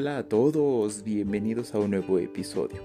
[0.00, 2.80] hola a todos, bienvenidos a un nuevo episodio.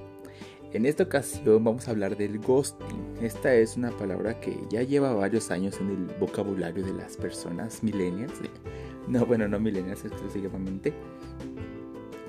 [0.73, 3.15] En esta ocasión vamos a hablar del ghosting.
[3.21, 7.81] Esta es una palabra que ya lleva varios años en el vocabulario de las personas
[7.83, 8.33] millennials.
[9.07, 10.91] No, bueno, no millennials exclusivamente,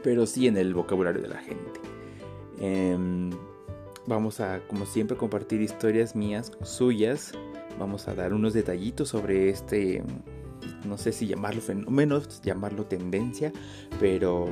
[0.04, 1.80] pero sí en el vocabulario de la gente.
[2.60, 3.30] Em,
[4.06, 7.32] vamos a, como siempre, compartir historias mías, suyas.
[7.76, 10.04] Vamos a dar unos detallitos sobre este
[10.84, 13.52] no sé si llamarlo fenómeno, llamarlo tendencia,
[14.00, 14.46] pero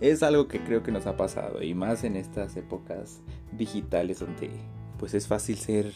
[0.00, 3.20] es algo que creo que nos ha pasado y más en estas épocas
[3.52, 4.50] digitales donde
[4.98, 5.92] pues es fácil ser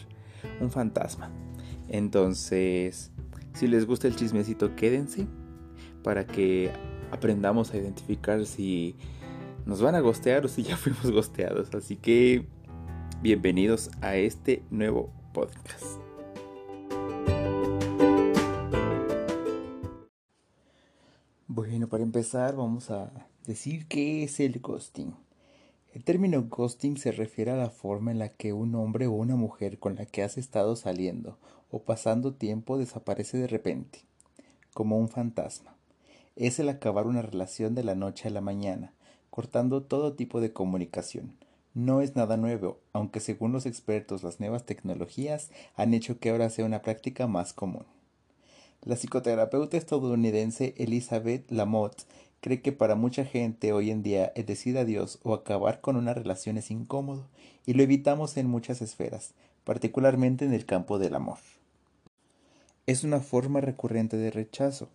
[0.59, 1.31] un fantasma.
[1.89, 3.11] Entonces,
[3.53, 5.27] si les gusta el chismecito, quédense
[6.03, 6.71] para que
[7.11, 8.95] aprendamos a identificar si
[9.65, 11.73] nos van a gostear o si ya fuimos gosteados.
[11.73, 12.45] Así que
[13.21, 16.02] bienvenidos a este nuevo podcast.
[21.55, 23.11] Bueno, para empezar vamos a
[23.45, 25.13] decir qué es el ghosting.
[25.93, 29.35] El término ghosting se refiere a la forma en la que un hombre o una
[29.35, 31.37] mujer con la que has estado saliendo
[31.69, 33.99] o pasando tiempo desaparece de repente,
[34.73, 35.75] como un fantasma.
[36.35, 38.91] Es el acabar una relación de la noche a la mañana,
[39.29, 41.35] cortando todo tipo de comunicación.
[41.75, 46.49] No es nada nuevo, aunque según los expertos las nuevas tecnologías han hecho que ahora
[46.49, 47.85] sea una práctica más común.
[48.85, 52.03] La psicoterapeuta estadounidense Elizabeth Lamotte
[52.41, 56.13] cree que para mucha gente hoy en día el decir adiós o acabar con una
[56.13, 57.29] relación es incómodo
[57.65, 61.37] y lo evitamos en muchas esferas, particularmente en el campo del amor.
[62.85, 64.89] Es una forma recurrente de rechazo,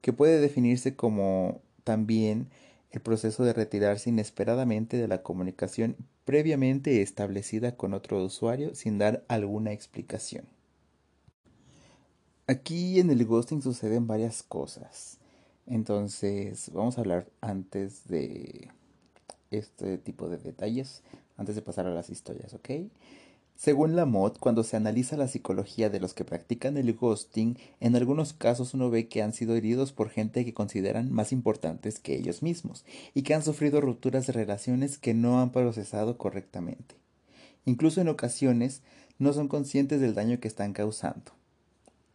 [0.00, 2.48] que puede definirse como también
[2.90, 5.94] el proceso de retirarse inesperadamente de la comunicación
[6.24, 10.57] previamente establecida con otro usuario sin dar alguna explicación.
[12.50, 15.18] Aquí en el ghosting suceden varias cosas.
[15.66, 18.70] Entonces, vamos a hablar antes de
[19.50, 21.02] este tipo de detalles,
[21.36, 22.70] antes de pasar a las historias, ¿ok?
[23.54, 27.96] Según la MOD, cuando se analiza la psicología de los que practican el ghosting, en
[27.96, 32.16] algunos casos uno ve que han sido heridos por gente que consideran más importantes que
[32.16, 36.94] ellos mismos y que han sufrido rupturas de relaciones que no han procesado correctamente.
[37.66, 38.80] Incluso en ocasiones
[39.18, 41.37] no son conscientes del daño que están causando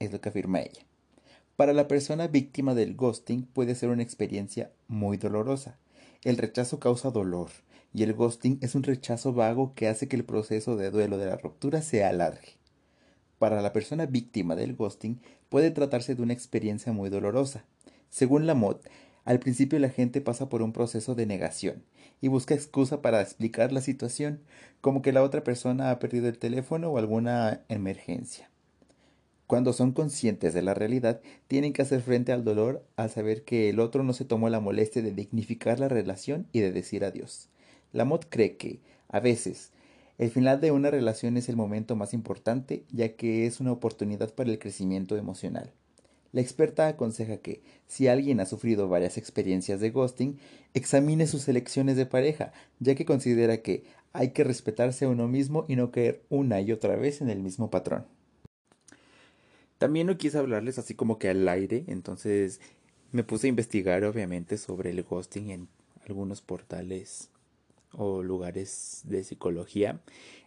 [0.06, 0.86] es lo que afirma ella.
[1.56, 5.78] Para la persona víctima del ghosting puede ser una experiencia muy dolorosa.
[6.24, 7.50] El rechazo causa dolor
[7.94, 11.28] y el ghosting es un rechazo vago que hace que el proceso de duelo de
[11.28, 12.58] la ruptura se alargue.
[13.38, 17.66] Para la persona víctima del ghosting puede tratarse de una experiencia muy dolorosa.
[18.10, 18.78] Según la mod,
[19.26, 21.84] al principio la gente pasa por un proceso de negación
[22.20, 24.42] y busca excusa para explicar la situación,
[24.82, 28.50] como que la otra persona ha perdido el teléfono o alguna emergencia.
[29.48, 33.70] Cuando son conscientes de la realidad, tienen que hacer frente al dolor al saber que
[33.70, 37.50] el otro no se tomó la molestia de dignificar la relación y de decir adiós.
[37.92, 39.72] Lamotte cree que, a veces,
[40.18, 44.34] el final de una relación es el momento más importante ya que es una oportunidad
[44.34, 45.72] para el crecimiento emocional.
[46.32, 50.40] La experta aconseja que, si alguien ha sufrido varias experiencias de ghosting,
[50.74, 53.84] examine sus elecciones de pareja, ya que considera que
[54.14, 57.40] hay que respetarse a uno mismo y no caer una y otra vez en el
[57.40, 58.06] mismo patrón.
[59.78, 62.62] También no quise hablarles así como que al aire, entonces
[63.12, 65.68] me puse a investigar obviamente sobre el ghosting en
[66.08, 67.30] algunos portales
[67.92, 70.02] o lugares de psicología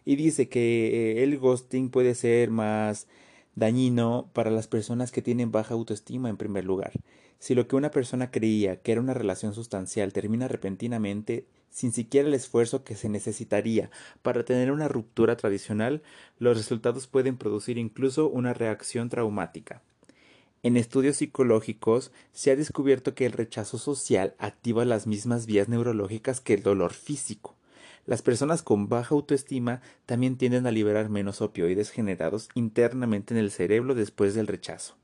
[0.05, 3.07] y dice que eh, el ghosting puede ser más
[3.55, 6.91] dañino para las personas que tienen baja autoestima en primer lugar.
[7.39, 12.27] Si lo que una persona creía que era una relación sustancial termina repentinamente, sin siquiera
[12.27, 16.01] el esfuerzo que se necesitaría para tener una ruptura tradicional,
[16.39, 19.83] los resultados pueden producir incluso una reacción traumática.
[20.63, 26.41] En estudios psicológicos se ha descubierto que el rechazo social activa las mismas vías neurológicas
[26.41, 27.55] que el dolor físico.
[28.07, 33.51] Las personas con baja autoestima también tienden a liberar menos opioides generados internamente en el
[33.51, 34.95] cerebro después del rechazo,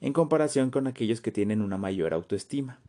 [0.00, 2.80] en comparación con aquellos que tienen una mayor autoestima.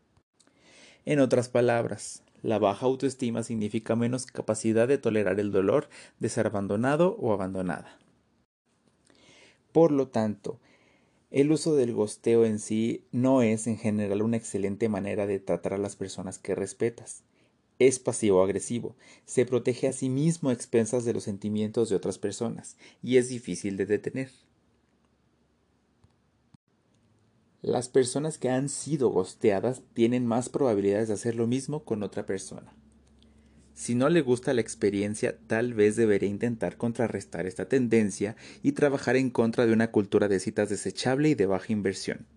[1.06, 5.90] En otras palabras, la baja autoestima significa menos capacidad de tolerar el dolor
[6.20, 7.98] de ser abandonado o abandonada.
[9.72, 10.60] Por lo tanto,
[11.30, 15.74] el uso del gosteo en sí no es en general una excelente manera de tratar
[15.74, 17.24] a las personas que respetas.
[17.80, 18.96] Es pasivo-agresivo,
[19.26, 23.30] se protege a sí mismo a expensas de los sentimientos de otras personas y es
[23.30, 24.32] difícil de detener.
[27.62, 32.26] Las personas que han sido gosteadas tienen más probabilidades de hacer lo mismo con otra
[32.26, 32.74] persona.
[33.74, 39.16] Si no le gusta la experiencia, tal vez debería intentar contrarrestar esta tendencia y trabajar
[39.16, 42.28] en contra de una cultura de citas desechable y de baja inversión.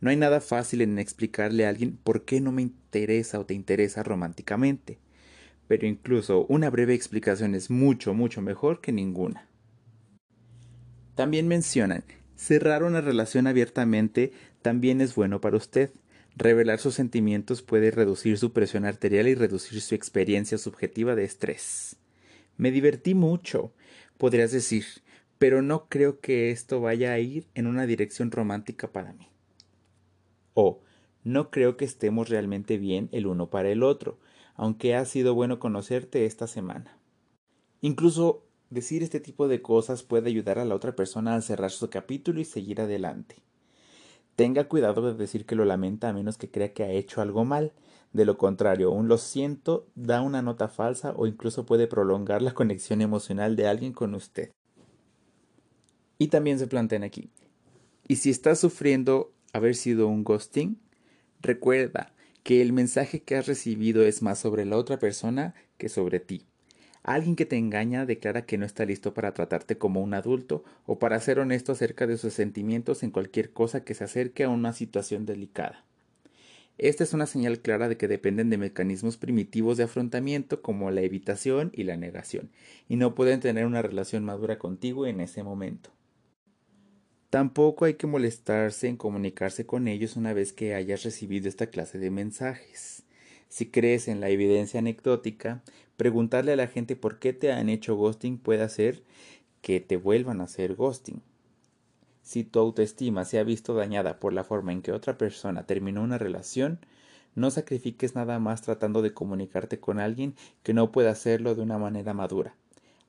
[0.00, 3.54] No hay nada fácil en explicarle a alguien por qué no me interesa o te
[3.54, 4.98] interesa románticamente,
[5.66, 9.48] pero incluso una breve explicación es mucho, mucho mejor que ninguna.
[11.14, 12.04] También mencionan,
[12.38, 14.32] cerrar una relación abiertamente
[14.62, 15.90] también es bueno para usted.
[16.36, 21.96] Revelar sus sentimientos puede reducir su presión arterial y reducir su experiencia subjetiva de estrés.
[22.56, 23.72] Me divertí mucho,
[24.18, 24.84] podrías decir,
[25.38, 29.28] pero no creo que esto vaya a ir en una dirección romántica para mí.
[30.54, 30.80] O
[31.24, 34.20] no creo que estemos realmente bien el uno para el otro,
[34.54, 36.98] aunque ha sido bueno conocerte esta semana.
[37.80, 41.88] Incluso Decir este tipo de cosas puede ayudar a la otra persona a cerrar su
[41.88, 43.36] capítulo y seguir adelante.
[44.36, 47.44] Tenga cuidado de decir que lo lamenta a menos que crea que ha hecho algo
[47.44, 47.72] mal.
[48.12, 52.52] De lo contrario, un lo siento da una nota falsa o incluso puede prolongar la
[52.52, 54.52] conexión emocional de alguien con usted.
[56.18, 57.30] Y también se plantean aquí.
[58.06, 60.78] ¿Y si estás sufriendo haber sido un ghosting?
[61.40, 62.12] Recuerda
[62.42, 66.47] que el mensaje que has recibido es más sobre la otra persona que sobre ti.
[67.08, 70.98] Alguien que te engaña declara que no está listo para tratarte como un adulto o
[70.98, 74.74] para ser honesto acerca de sus sentimientos en cualquier cosa que se acerque a una
[74.74, 75.86] situación delicada.
[76.76, 81.00] Esta es una señal clara de que dependen de mecanismos primitivos de afrontamiento como la
[81.00, 82.50] evitación y la negación,
[82.90, 85.88] y no pueden tener una relación madura contigo en ese momento.
[87.30, 91.98] Tampoco hay que molestarse en comunicarse con ellos una vez que hayas recibido esta clase
[91.98, 93.04] de mensajes.
[93.48, 95.62] Si crees en la evidencia anecdótica,
[95.98, 99.02] preguntarle a la gente por qué te han hecho ghosting puede hacer
[99.60, 101.20] que te vuelvan a hacer ghosting.
[102.22, 106.02] Si tu autoestima se ha visto dañada por la forma en que otra persona terminó
[106.02, 106.78] una relación,
[107.34, 111.78] no sacrifiques nada más tratando de comunicarte con alguien que no pueda hacerlo de una
[111.78, 112.54] manera madura.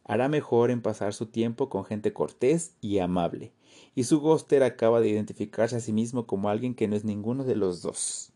[0.03, 3.51] Hará mejor en pasar su tiempo con gente cortés y amable.
[3.94, 7.44] Y su ghoster acaba de identificarse a sí mismo como alguien que no es ninguno
[7.44, 8.33] de los dos.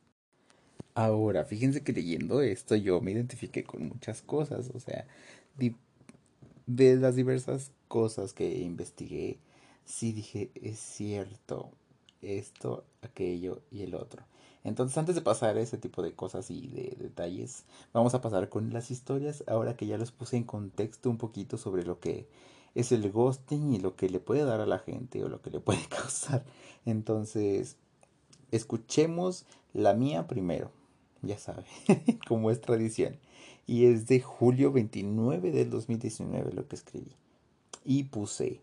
[0.96, 5.08] Ahora, fíjense que leyendo esto yo me identifiqué con muchas cosas, o sea,
[6.68, 9.40] de las diversas cosas que investigué,
[9.86, 11.72] sí dije, es cierto,
[12.22, 14.24] esto, aquello y el otro.
[14.64, 18.50] Entonces, antes de pasar a ese tipo de cosas y de detalles, vamos a pasar
[18.50, 22.28] con las historias, ahora que ya les puse en contexto un poquito sobre lo que
[22.76, 25.50] es el ghosting y lo que le puede dar a la gente o lo que
[25.50, 26.46] le puede causar.
[26.86, 27.78] Entonces,
[28.52, 30.72] escuchemos la mía primero
[31.24, 31.64] ya sabe,
[32.28, 33.18] como es tradición.
[33.66, 37.12] Y es de julio 29 del 2019 lo que escribí.
[37.86, 38.60] Y puse,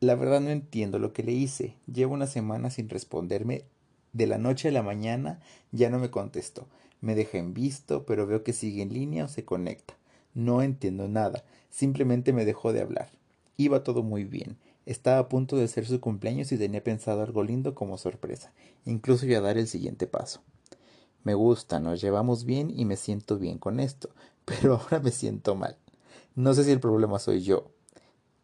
[0.00, 1.76] la verdad no entiendo lo que le hice.
[1.86, 3.64] Llevo una semana sin responderme.
[4.12, 5.40] De la noche a la mañana
[5.70, 6.66] ya no me contestó.
[7.00, 9.94] Me deja en visto, pero veo que sigue en línea o se conecta.
[10.34, 11.44] No entiendo nada.
[11.70, 13.10] Simplemente me dejó de hablar.
[13.56, 14.56] Iba todo muy bien.
[14.86, 18.52] Estaba a punto de ser su cumpleaños y tenía pensado algo lindo como sorpresa.
[18.84, 20.42] Incluso iba a dar el siguiente paso.
[21.24, 24.10] Me gusta, nos llevamos bien y me siento bien con esto,
[24.44, 25.76] pero ahora me siento mal.
[26.34, 27.70] No sé si el problema soy yo,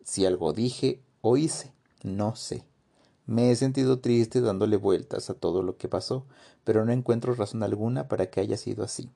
[0.04, 1.72] si algo dije o hice,
[2.02, 2.64] no sé.
[3.26, 6.24] Me he sentido triste dándole vueltas a todo lo que pasó,
[6.64, 9.10] pero no encuentro razón alguna para que haya sido así.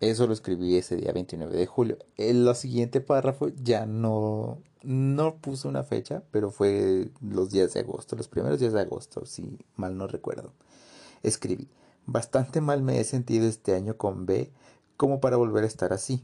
[0.00, 1.98] Eso lo escribí ese día 29 de julio.
[2.16, 8.14] El siguiente párrafo ya no, no puso una fecha, pero fue los días de agosto,
[8.14, 10.52] los primeros días de agosto, si mal no recuerdo.
[11.24, 11.68] Escribí,
[12.04, 14.52] bastante mal me he sentido este año con B
[14.98, 16.22] como para volver a estar así.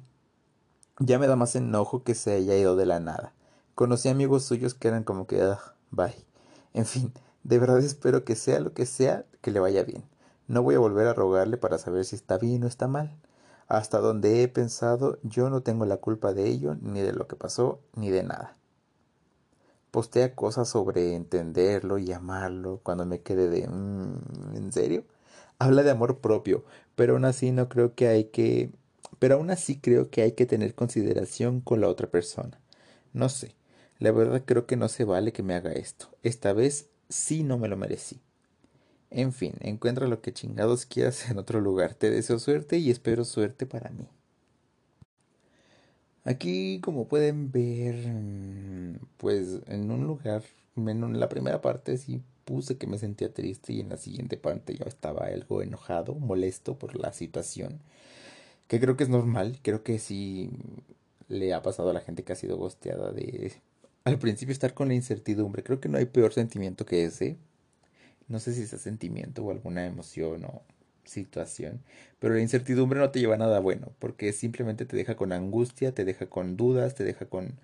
[0.98, 3.32] Ya me da más enojo que se haya ido de la nada.
[3.74, 5.58] Conocí amigos suyos que eran como que, ah,
[5.90, 6.14] bye.
[6.74, 7.12] En fin,
[7.44, 10.04] de verdad espero que sea lo que sea, que le vaya bien.
[10.46, 13.16] No voy a volver a rogarle para saber si está bien o está mal.
[13.68, 17.36] Hasta donde he pensado, yo no tengo la culpa de ello, ni de lo que
[17.36, 18.59] pasó, ni de nada
[19.90, 25.04] postea cosas sobre entenderlo y amarlo cuando me quede de mm, ¿en serio?
[25.58, 26.64] Habla de amor propio,
[26.96, 28.70] pero aún así no creo que hay que
[29.18, 32.58] pero aún así creo que hay que tener consideración con la otra persona.
[33.12, 33.54] No sé,
[33.98, 36.08] la verdad creo que no se vale que me haga esto.
[36.22, 38.20] Esta vez sí no me lo merecí.
[39.10, 41.94] En fin, encuentra lo que chingados quieras en otro lugar.
[41.94, 44.08] Te deseo suerte y espero suerte para mí.
[46.24, 50.42] Aquí, como pueden ver, mm, pues en un lugar,
[50.76, 54.74] en la primera parte sí puse que me sentía triste y en la siguiente parte
[54.76, 57.80] yo estaba algo enojado, molesto por la situación,
[58.68, 60.50] que creo que es normal, creo que sí
[61.28, 63.52] le ha pasado a la gente que ha sido gosteada de
[64.04, 67.36] al principio estar con la incertidumbre, creo que no hay peor sentimiento que ese,
[68.28, 70.62] no sé si es sentimiento o alguna emoción o
[71.04, 71.82] situación.
[72.18, 75.92] Pero la incertidumbre no te lleva a nada bueno, porque simplemente te deja con angustia,
[75.94, 77.58] te deja con dudas, te deja con...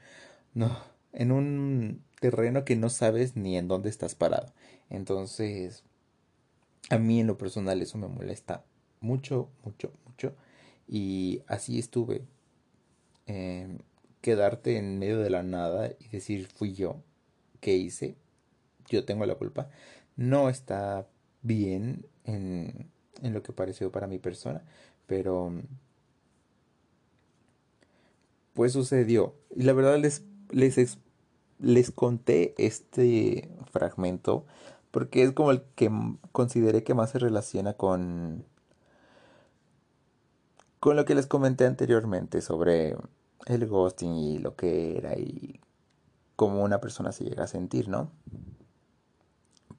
[0.55, 0.79] No,
[1.13, 4.53] en un terreno que no sabes ni en dónde estás parado.
[4.91, 5.85] Entonces,
[6.91, 8.65] a mí en lo personal eso me molesta
[9.01, 10.35] mucho, mucho, mucho.
[10.89, 12.25] Y así estuve.
[13.27, 13.79] Em,
[14.21, 17.03] quedarte en medio de la nada y decir fui yo,
[17.61, 18.17] ¿qué hice?
[18.89, 19.71] Yo tengo la culpa.
[20.17, 21.07] No está
[21.43, 22.91] bien en,
[23.23, 24.63] en lo que pareció para mi persona,
[25.07, 25.53] pero
[28.55, 29.35] pues sucedió.
[29.55, 30.99] Y la verdad les, les,
[31.59, 34.45] les conté este fragmento
[34.91, 35.91] porque es como el que
[36.33, 38.45] consideré que más se relaciona con
[40.81, 42.97] con lo que les comenté anteriormente sobre
[43.47, 45.61] el ghosting y lo que era y
[46.37, 48.11] cómo una persona se llega a sentir, ¿no?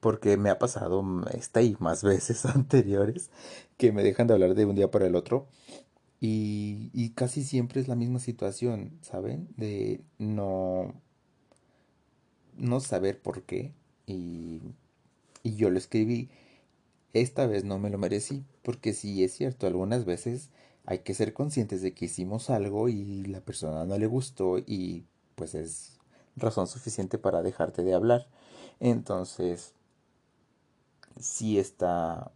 [0.00, 3.30] Porque me ha pasado esta y más veces anteriores
[3.76, 5.46] que me dejan de hablar de un día para el otro
[6.20, 9.48] y, y casi siempre es la misma situación, ¿saben?
[9.56, 10.94] De no,
[12.56, 13.72] no saber por qué
[14.06, 14.60] y,
[15.42, 16.30] y yo lo escribí.
[17.14, 20.50] Esta vez no me lo merecí, porque sí es cierto, algunas veces
[20.86, 25.04] hay que ser conscientes de que hicimos algo y la persona no le gustó y
[25.36, 25.98] pues es
[26.36, 28.28] razón suficiente para dejarte de hablar.
[28.80, 29.74] Entonces,
[31.20, 32.32] sí está...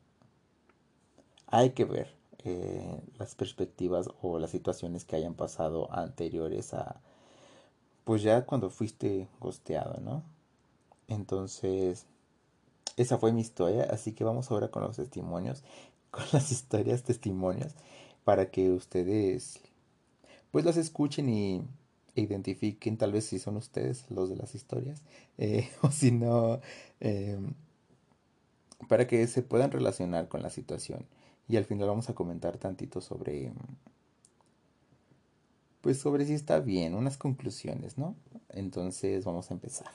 [1.46, 7.00] Hay que ver eh, las perspectivas o las situaciones que hayan pasado anteriores a...
[8.04, 10.24] Pues ya cuando fuiste gosteado, ¿no?
[11.08, 12.06] Entonces,
[12.96, 15.62] esa fue mi historia, así que vamos ahora con los testimonios,
[16.10, 17.74] con las historias, testimonios
[18.24, 19.60] para que ustedes
[20.50, 21.62] pues las escuchen y
[22.14, 25.02] identifiquen tal vez si son ustedes los de las historias
[25.38, 26.60] eh, o si no
[27.00, 27.54] em,
[28.88, 31.06] para que se puedan relacionar con la situación
[31.48, 33.52] y al final vamos a comentar tantito sobre
[35.80, 38.14] pues sobre si está bien unas conclusiones no
[38.50, 39.90] entonces vamos a empezar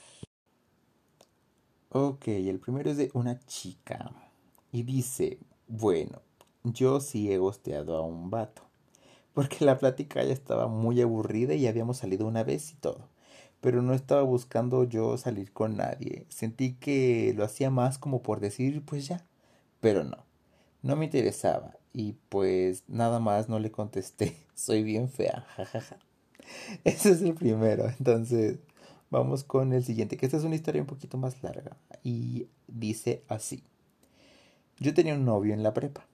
[1.89, 4.11] ok el primero es de una chica
[4.71, 6.21] y dice bueno
[6.73, 8.63] yo sí he gosteado a un vato.
[9.33, 13.07] Porque la plática ya estaba muy aburrida y habíamos salido una vez y todo.
[13.61, 16.25] Pero no estaba buscando yo salir con nadie.
[16.29, 19.25] Sentí que lo hacía más como por decir, pues ya.
[19.79, 20.25] Pero no.
[20.83, 21.75] No me interesaba.
[21.93, 24.37] Y pues nada más no le contesté.
[24.55, 25.45] Soy bien fea.
[25.55, 25.97] Jajaja.
[26.83, 27.87] Ese es el primero.
[27.89, 28.59] Entonces,
[29.09, 30.17] vamos con el siguiente.
[30.17, 31.77] Que esta es una historia un poquito más larga.
[32.03, 33.63] Y dice así.
[34.79, 36.05] Yo tenía un novio en la prepa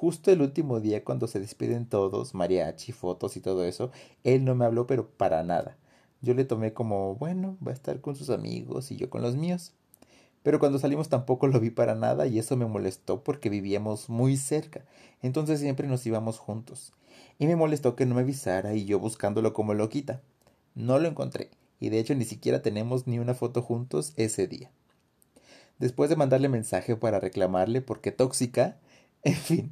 [0.00, 3.90] justo el último día cuando se despiden todos, mariachi, fotos y todo eso,
[4.24, 5.76] él no me habló pero para nada.
[6.22, 9.36] Yo le tomé como, bueno, va a estar con sus amigos y yo con los
[9.36, 9.72] míos.
[10.42, 14.36] Pero cuando salimos tampoco lo vi para nada y eso me molestó porque vivíamos muy
[14.36, 14.84] cerca,
[15.22, 16.92] entonces siempre nos íbamos juntos.
[17.38, 20.20] Y me molestó que no me avisara y yo buscándolo como loquita.
[20.74, 24.70] No lo encontré y de hecho ni siquiera tenemos ni una foto juntos ese día.
[25.78, 28.78] Después de mandarle mensaje para reclamarle porque tóxica,
[29.22, 29.70] en fin,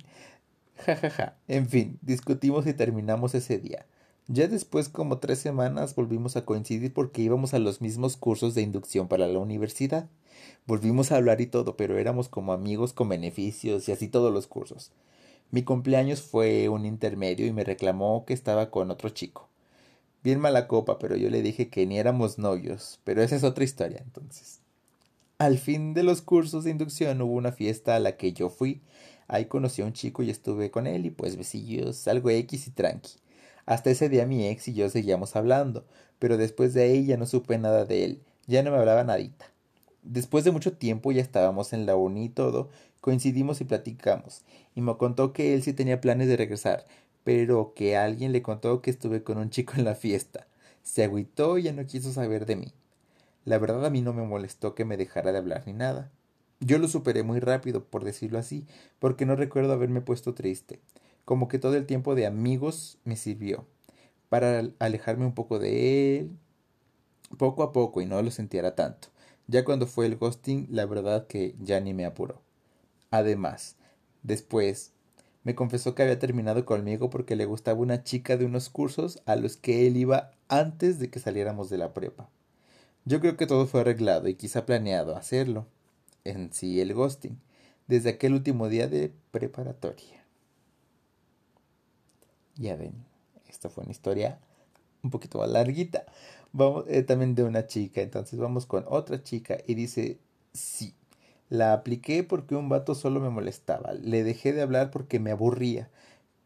[0.76, 1.36] jajaja, ja, ja.
[1.48, 3.86] en fin, discutimos y terminamos ese día.
[4.28, 8.62] Ya después, como tres semanas, volvimos a coincidir porque íbamos a los mismos cursos de
[8.62, 10.08] inducción para la universidad.
[10.66, 14.46] Volvimos a hablar y todo, pero éramos como amigos con beneficios y así todos los
[14.46, 14.92] cursos.
[15.50, 19.48] Mi cumpleaños fue un intermedio y me reclamó que estaba con otro chico.
[20.22, 23.64] Bien mala copa, pero yo le dije que ni éramos novios, pero esa es otra
[23.64, 24.60] historia entonces.
[25.38, 28.82] Al fin de los cursos de inducción hubo una fiesta a la que yo fui
[29.28, 32.70] Ahí conocí a un chico y estuve con él y pues besillos, algo X y
[32.70, 33.10] tranqui.
[33.68, 35.84] Hasta ese día mi ex y yo seguíamos hablando,
[36.18, 39.44] pero después de ahí ya no supe nada de él, ya no me hablaba nadita.
[40.02, 42.70] Después de mucho tiempo ya estábamos en la uni y todo,
[43.02, 44.40] coincidimos y platicamos,
[44.74, 46.86] y me contó que él sí tenía planes de regresar,
[47.24, 50.46] pero que alguien le contó que estuve con un chico en la fiesta.
[50.82, 52.72] Se agüitó y ya no quiso saber de mí.
[53.44, 56.10] La verdad a mí no me molestó que me dejara de hablar ni nada.
[56.60, 58.64] Yo lo superé muy rápido, por decirlo así,
[58.98, 60.80] porque no recuerdo haberme puesto triste.
[61.28, 63.66] Como que todo el tiempo de amigos me sirvió
[64.30, 66.30] para alejarme un poco de él,
[67.36, 69.08] poco a poco y no lo sintiera tanto.
[69.46, 72.40] Ya cuando fue el ghosting, la verdad que ya ni me apuró.
[73.10, 73.76] Además,
[74.22, 74.92] después
[75.44, 79.36] me confesó que había terminado conmigo porque le gustaba una chica de unos cursos a
[79.36, 82.30] los que él iba antes de que saliéramos de la prepa.
[83.04, 85.66] Yo creo que todo fue arreglado y quizá planeado hacerlo
[86.24, 87.38] en sí el ghosting,
[87.86, 90.17] desde aquel último día de preparatoria.
[92.58, 92.92] Ya ven,
[93.48, 94.38] esta fue una historia
[95.02, 96.04] un poquito más larguita.
[96.52, 100.18] Vamos, eh, también de una chica, entonces vamos con otra chica y dice,
[100.52, 100.94] sí,
[101.50, 105.90] la apliqué porque un vato solo me molestaba, le dejé de hablar porque me aburría.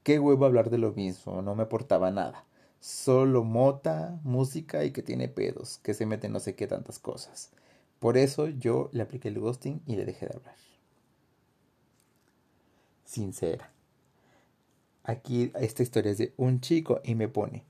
[0.05, 2.47] Qué huevo hablar de lo mismo, no me aportaba nada.
[2.81, 7.51] solo mota, música y que tiene pedos, que se mete no sé qué tantas cosas.
[8.01, 10.57] Por eso yo le apliqué el ghosting y le dejé de hablar.
[13.05, 13.71] Sincera.
[15.13, 17.65] Aquí esta historia es de un chico y me pone,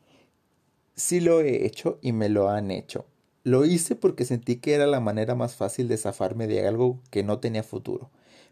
[0.95, 3.05] sí lo he hecho y me lo han hecho.
[3.43, 7.25] Lo hice porque sentí que era la manera más fácil de zafarme de algo que
[7.25, 8.11] no tenía futuro.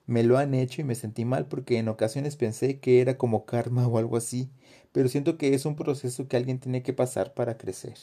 [0.09, 3.45] Me lo han hecho y me sentí mal porque en ocasiones pensé que era como
[3.45, 4.51] karma o algo así,
[4.91, 7.95] pero siento que es un proceso que alguien tiene que pasar para crecer.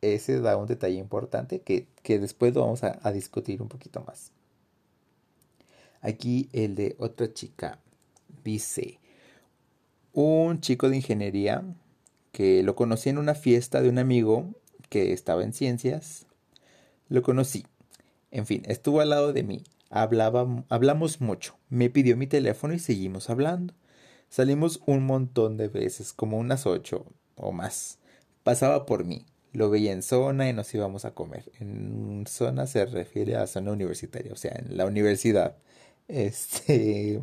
[0.00, 1.86] Ese da un detalle importante que,
[2.18, 4.32] después lo vamos a discutir un poquito más.
[6.00, 7.78] Aquí el de otra chica
[8.44, 9.00] dice,
[10.12, 11.62] un chico de ingeniería
[12.32, 14.54] que lo conocí en una fiesta de un amigo
[14.88, 16.26] que estaba en ciencias.
[17.08, 17.66] Lo conocí.
[18.30, 19.64] En fin, estuvo al lado de mí.
[19.90, 21.56] Hablaba, hablamos mucho.
[21.68, 23.74] Me pidió mi teléfono y seguimos hablando.
[24.28, 27.98] Salimos un montón de veces, como unas ocho o más.
[28.42, 29.24] Pasaba por mí.
[29.52, 31.50] Lo veía en zona y nos íbamos a comer.
[31.58, 35.56] En zona se refiere a zona universitaria, o sea, en la universidad.
[36.08, 37.20] Este.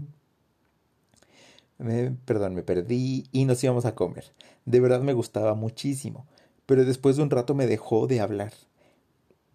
[2.26, 4.26] Perdón, me perdí y nos íbamos a comer.
[4.66, 6.26] De verdad me gustaba muchísimo.
[6.66, 8.54] Pero después de un rato me dejó de hablar.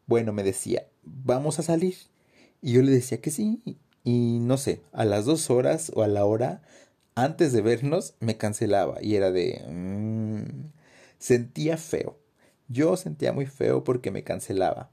[0.07, 1.97] Bueno, me decía, vamos a salir.
[2.63, 3.79] Y yo le decía que sí.
[4.05, 6.63] Y no sé, a las dos horas o a la hora
[7.15, 9.63] antes de vernos me cancelaba y era de...
[9.69, 10.71] Mm,
[11.19, 12.19] sentía feo.
[12.69, 14.91] Yo sentía muy feo porque me cancelaba.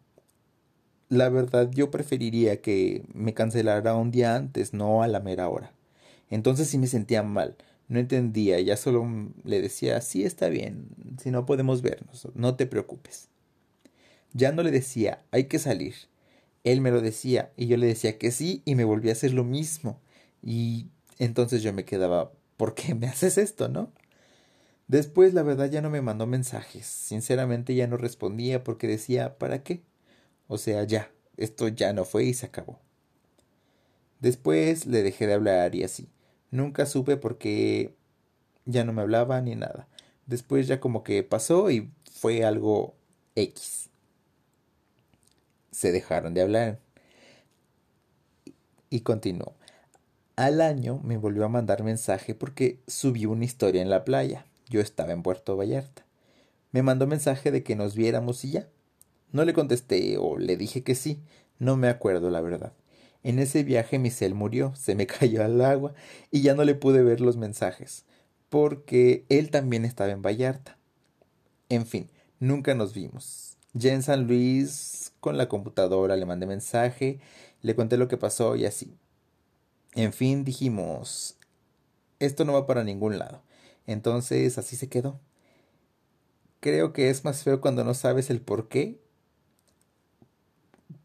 [1.10, 5.72] La verdad yo preferiría que me cancelara un día antes, no a la mera hora.
[6.30, 7.56] Entonces sí me sentía mal.
[7.88, 9.08] No entendía, ya solo
[9.44, 10.90] le decía, sí está bien,
[11.22, 13.30] si no podemos vernos, no te preocupes.
[14.34, 15.96] Ya no le decía, hay que salir.
[16.66, 19.34] Él me lo decía y yo le decía que sí y me volvía a hacer
[19.34, 20.02] lo mismo.
[20.44, 23.94] Y entonces yo me quedaba, ¿por qué me haces esto, no?
[24.88, 29.64] Después la verdad ya no me mandó mensajes, sinceramente ya no respondía porque decía, ¿para
[29.64, 29.84] qué?
[30.48, 32.80] O sea, ya, esto ya no fue y se acabó.
[34.20, 36.10] Después le dejé de hablar y así.
[36.52, 37.96] Nunca supe por qué
[38.66, 39.88] ya no me hablaba ni nada.
[40.26, 42.96] Después ya como que pasó y fue algo
[43.36, 43.90] X.
[45.72, 46.80] Se dejaron de hablar.
[48.90, 49.54] Y continuó.
[50.36, 54.46] Al año me volvió a mandar mensaje porque subió una historia en la playa.
[54.70, 56.06] Yo estaba en Puerto Vallarta.
[56.72, 58.68] Me mandó mensaje de que nos viéramos y ya.
[59.32, 61.22] No le contesté o le dije que sí.
[61.60, 62.74] No me acuerdo la verdad.
[63.28, 65.94] En ese viaje mi cel murió, se me cayó al agua
[66.32, 68.06] y ya no le pude ver los mensajes,
[68.48, 70.78] porque él también estaba en Vallarta.
[71.68, 72.10] En fin,
[72.40, 73.58] nunca nos vimos.
[73.74, 77.20] Ya en San Luis, con la computadora, le mandé mensaje,
[77.62, 78.96] le conté lo que pasó y así.
[79.94, 81.36] En fin, dijimos,
[82.20, 83.44] esto no va para ningún lado.
[83.88, 85.20] Entonces así se quedó.
[86.62, 89.02] Creo que es más feo cuando no sabes el por qué.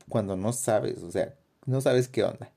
[0.08, 1.34] Cuando no sabes, o sea,
[1.66, 2.50] no sabes qué onda.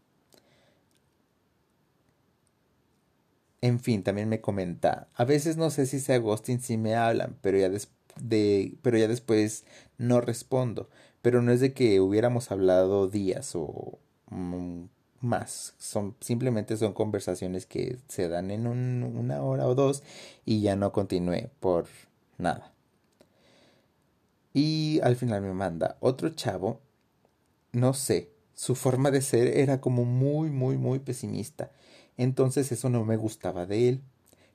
[3.62, 7.36] En fin, también me comenta, a veces no sé si sea ghosting si me hablan,
[7.42, 7.70] pero ya,
[8.22, 9.66] de, pero ya después
[9.98, 10.90] no respondo.
[11.22, 13.98] Pero no es de que hubiéramos hablado días o
[14.30, 14.84] mm,
[15.22, 15.74] más.
[15.80, 20.04] Son, simplemente son conversaciones que se dan en una hora o dos
[20.46, 21.88] y ya no continué por
[22.38, 22.72] nada.
[24.54, 26.80] Y al final me manda otro chavo,
[27.74, 31.72] no sé, su forma de ser era como muy, muy, muy pesimista.
[32.18, 34.02] Entonces eso no me gustaba de él.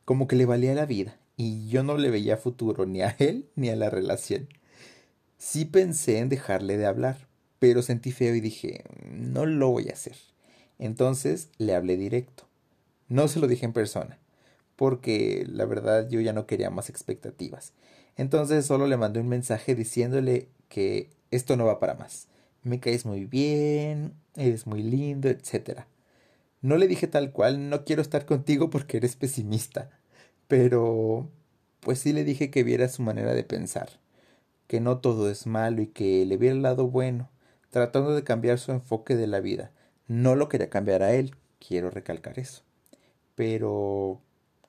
[0.04, 3.48] Como que le valía la vida y yo no le veía futuro ni a él
[3.54, 4.48] ni a la relación.
[5.38, 9.92] Sí pensé en dejarle de hablar, pero sentí feo y dije, no lo voy a
[9.92, 10.16] hacer.
[10.78, 12.44] Entonces le hablé directo.
[13.08, 14.18] No se lo dije en persona,
[14.76, 17.72] porque la verdad yo ya no quería más expectativas.
[18.16, 22.28] Entonces solo le mandé un mensaje diciéndole que esto no va para más.
[22.62, 25.86] Me caes muy bien, eres muy lindo, etc.
[26.60, 29.90] No le dije tal cual, no quiero estar contigo porque eres pesimista,
[30.48, 31.30] pero
[31.80, 33.88] pues sí le dije que viera su manera de pensar,
[34.66, 37.30] que no todo es malo y que le viera el lado bueno,
[37.70, 39.72] tratando de cambiar su enfoque de la vida,
[40.06, 42.62] no lo quería cambiar a él, quiero recalcar eso.
[43.36, 44.20] Pero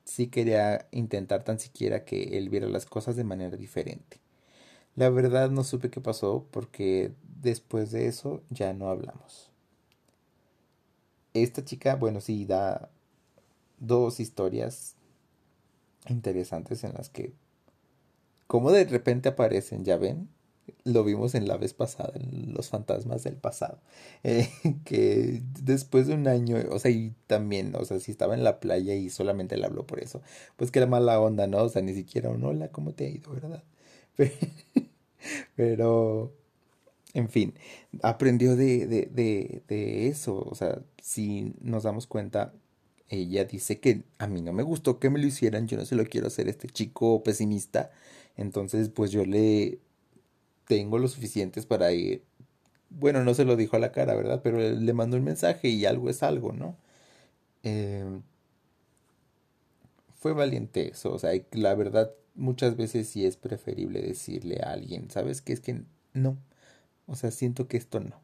[0.06, 4.20] sí quería intentar tan siquiera que él viera las cosas de manera diferente.
[4.96, 9.50] La verdad no supe qué pasó porque después de eso ya no hablamos.
[11.34, 12.90] Esta chica, bueno, sí da
[13.80, 14.96] dos historias
[16.08, 17.34] interesantes en las que
[18.52, 20.28] como de repente aparecen, ya ven,
[20.84, 23.80] lo vimos en la vez pasada, en Los Fantasmas del Pasado,
[24.24, 24.50] eh,
[24.84, 28.60] que después de un año, o sea, y también, o sea, si estaba en la
[28.60, 30.22] playa y solamente le habló por eso,
[30.58, 31.64] pues que era mala onda, ¿no?
[31.64, 33.64] O sea, ni siquiera un hola, ¿cómo te ha ido, verdad?
[35.56, 36.34] Pero,
[37.14, 37.54] en fin,
[38.04, 42.54] aprendió de, de, de, de eso, o sea, si nos damos cuenta,
[43.10, 45.96] ella dice que a mí no me gustó que me lo hicieran, yo no se
[45.96, 47.92] lo quiero hacer este chico pesimista,
[48.38, 49.80] entonces pues yo le
[50.68, 52.24] tengo lo suficientes para ir.
[52.90, 54.42] Bueno, no se lo dijo a la cara, ¿verdad?
[54.44, 56.78] Pero le mandó un mensaje y algo es algo, ¿no?
[57.64, 58.24] Em,
[60.16, 65.10] fue valiente eso, o sea, la verdad muchas veces sí es preferible decirle a alguien,
[65.12, 65.54] ¿sabes qué?
[65.54, 65.82] Es que
[66.14, 66.38] no,
[67.12, 68.20] o sea, siento que esto no.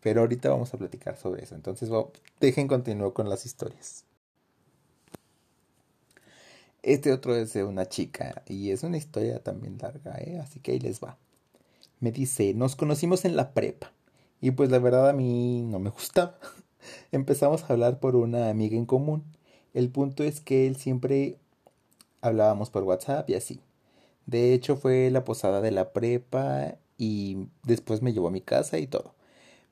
[0.00, 1.90] Pero ahorita vamos a platicar sobre eso, entonces
[2.40, 4.04] dejen continuar con las historias.
[6.82, 10.38] Este otro es de una chica y es una historia también larga, ¿eh?
[10.40, 11.18] así que ahí les va
[12.00, 13.92] me dice, nos conocimos en la prepa.
[14.40, 16.38] Y pues la verdad a mí no me gustaba.
[17.12, 19.24] Empezamos a hablar por una amiga en común.
[19.74, 21.38] El punto es que él siempre
[22.20, 23.60] hablábamos por WhatsApp y así.
[24.26, 28.78] De hecho fue la posada de la prepa y después me llevó a mi casa
[28.78, 29.14] y todo.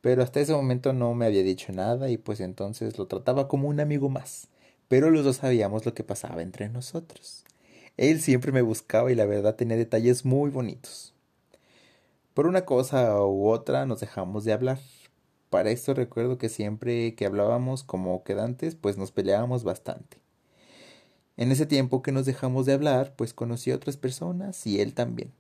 [0.01, 3.69] Pero hasta ese momento no me había dicho nada y pues entonces lo trataba como
[3.69, 4.49] un amigo más.
[4.89, 7.45] Pero los dos sabíamos lo que pasaba entre nosotros.
[7.97, 11.13] Él siempre me buscaba y la verdad tenía detalles muy bonitos.
[12.35, 14.79] Por una cosa u otra nos dejamos de hablar.
[15.51, 20.19] Para esto recuerdo que siempre que hablábamos como quedantes, pues nos peleábamos bastante.
[21.37, 24.95] En ese tiempo que nos dejamos de hablar, pues conocí a otras personas y él
[24.95, 25.33] también.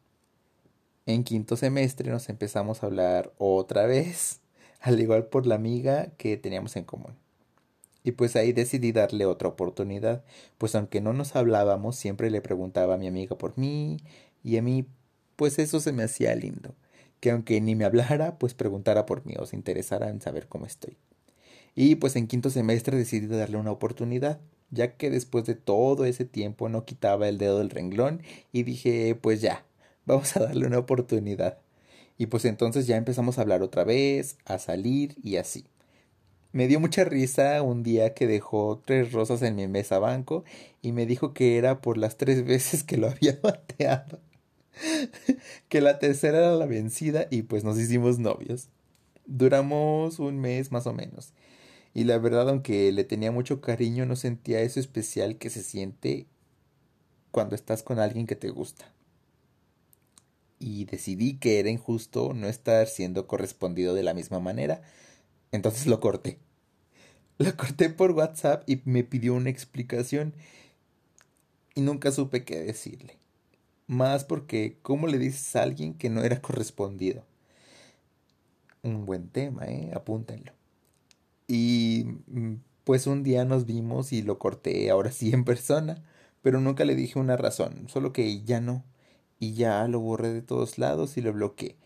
[1.07, 4.41] En quinto semestre nos empezamos a hablar otra vez,
[4.81, 7.15] al igual por la amiga que teníamos en común.
[8.05, 10.25] Y pues ahí decidí darle otra oportunidad,
[10.59, 13.99] pues aunque no nos hablábamos, siempre le preguntaba a mi amiga por mí,
[14.45, 14.87] y a mí,
[15.35, 16.75] pues eso se me hacía lindo
[17.21, 20.67] que aunque ni me hablara, pues preguntara por mí o se interesara en saber cómo
[20.67, 20.97] estoy.
[21.75, 24.41] Y pues en quinto semestre decidí darle una oportunidad,
[24.71, 29.15] ya que después de todo ese tiempo no quitaba el dedo del renglón y dije,
[29.15, 29.66] pues ya,
[30.07, 31.59] vamos a darle una oportunidad.
[32.19, 35.67] Y pues entonces ya empezamos a hablar otra vez, a salir y así.
[36.53, 40.45] Me dio mucha risa un día que dejó tres rosas en mi mesa banco
[40.81, 44.21] y me dijo que era por las tres veces que lo había bateado.
[45.69, 48.69] que la tercera era la vencida y pues nos hicimos novios.
[49.27, 51.35] Duramos un mes más o menos.
[51.93, 56.27] Y la verdad, aunque le tenía mucho cariño, no sentía eso especial que se siente
[57.31, 58.96] cuando estás con alguien que te gusta.
[60.59, 64.83] Y decidí que era injusto no estar siendo correspondido de la misma manera.
[65.53, 66.39] Entonces lo corté.
[67.39, 70.35] Lo corté por WhatsApp y me pidió una explicación.
[71.75, 73.19] Y nunca supe qué decirle.
[73.87, 77.25] Más porque, ¿cómo le dices a alguien que no era correspondido?
[78.83, 79.93] Un buen tema, ¿eh?
[79.95, 80.53] Apúntenlo.
[81.49, 86.03] Y mm, pues un día nos vimos y lo corté, ahora sí en persona,
[86.43, 88.85] pero nunca le dije una razón, solo que ya no.
[89.39, 91.77] Y ya lo borré de todos lados y lo bloqueé.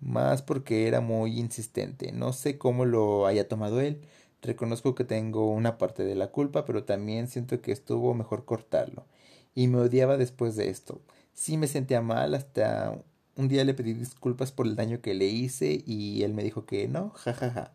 [0.00, 2.12] Más porque era muy insistente.
[2.12, 4.00] No sé cómo lo haya tomado él.
[4.42, 9.06] Reconozco que tengo una parte de la culpa, pero también siento que estuvo mejor cortarlo.
[9.54, 11.00] Y me odiaba después de esto
[11.38, 13.00] sí me sentía mal, hasta
[13.36, 16.66] un día le pedí disculpas por el daño que le hice y él me dijo
[16.66, 17.50] que no, jajaja.
[17.50, 17.72] Ja, ja.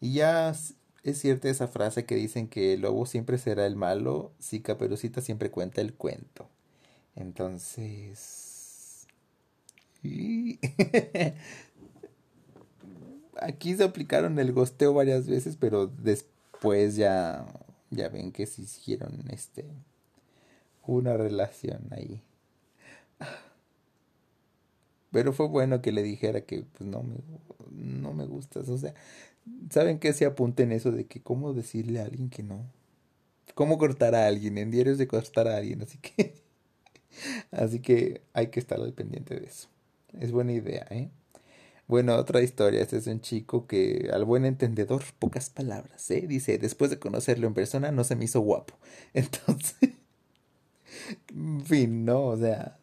[0.00, 4.32] Y ya es cierta esa frase que dicen que el lobo siempre será el malo,
[4.38, 6.48] si Caperucita siempre cuenta el cuento.
[7.16, 8.59] Entonces...
[13.40, 17.46] Aquí se aplicaron el gosteo varias veces, pero después ya
[17.90, 19.66] ya ven que se hicieron este
[20.86, 22.22] una relación ahí.
[25.12, 27.16] Pero fue bueno que le dijera que pues no me,
[27.70, 28.68] no me gustas.
[28.68, 28.94] O sea,
[29.70, 32.64] ¿saben qué se apunten eso de que cómo decirle a alguien que no?
[33.54, 34.58] ¿Cómo cortar a alguien?
[34.58, 36.34] En diarios de cortar a alguien, así que...
[37.50, 39.68] así que hay que estar al pendiente de eso.
[40.18, 41.10] Es buena idea, ¿eh?
[41.86, 42.82] Bueno, otra historia.
[42.82, 46.26] Este es un chico que, al buen entendedor, pocas palabras, ¿eh?
[46.28, 48.74] Dice, después de conocerlo en persona, no se me hizo guapo.
[49.14, 49.90] Entonces,
[51.30, 52.26] en fin, ¿no?
[52.26, 52.78] O sea,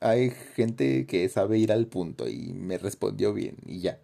[0.00, 4.00] hay gente que sabe ir al punto y me respondió bien y ya.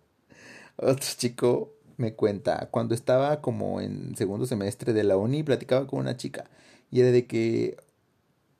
[0.76, 6.00] Otro chico me cuenta, cuando estaba como en segundo semestre de la uni, platicaba con
[6.00, 6.50] una chica
[6.90, 7.76] y era de que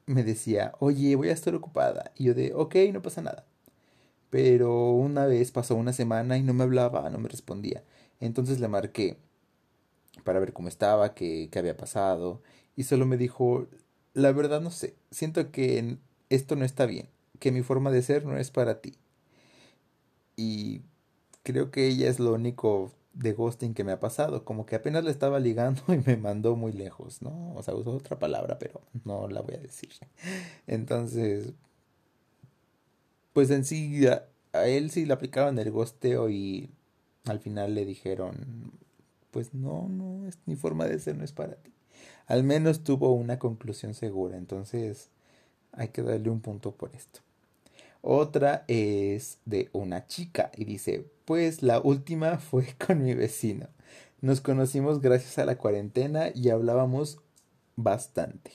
[0.07, 2.12] me decía, oye, voy a estar ocupada.
[2.16, 3.45] Y yo de, ok, no pasa nada.
[4.31, 7.85] Pero una vez pasó una semana y no me hablaba, no me respondía.
[8.21, 9.19] Entonces le marqué
[10.25, 12.42] para ver cómo estaba, qué, qué había pasado.
[12.77, 13.69] Y solo me dijo,
[14.14, 15.99] la verdad no sé, siento que
[16.31, 18.95] esto no está bien que mi forma de ser no es para ti.
[20.37, 20.83] Y
[21.42, 24.45] creo que ella es lo único de ghosting que me ha pasado.
[24.45, 27.55] Como que apenas le estaba ligando y me mandó muy lejos, ¿no?
[27.55, 29.91] O sea, usó otra palabra, pero no la voy a decir.
[30.67, 31.53] Entonces,
[33.33, 34.27] pues en sí, a,
[34.67, 36.71] él sí le aplicaron el ghosteo y
[37.25, 38.73] al final le dijeron,
[39.31, 41.73] pues no, no, es, mi forma de ser no es para ti.
[42.27, 45.11] Al menos tuvo una conclusión segura, entonces
[45.73, 47.21] hay que darle un punto por esto.
[48.01, 53.69] Otra es de una chica y dice, pues la última fue con mi vecino.
[54.23, 57.19] Nos conocimos gracias a la cuarentena y hablábamos
[57.77, 58.51] bastante.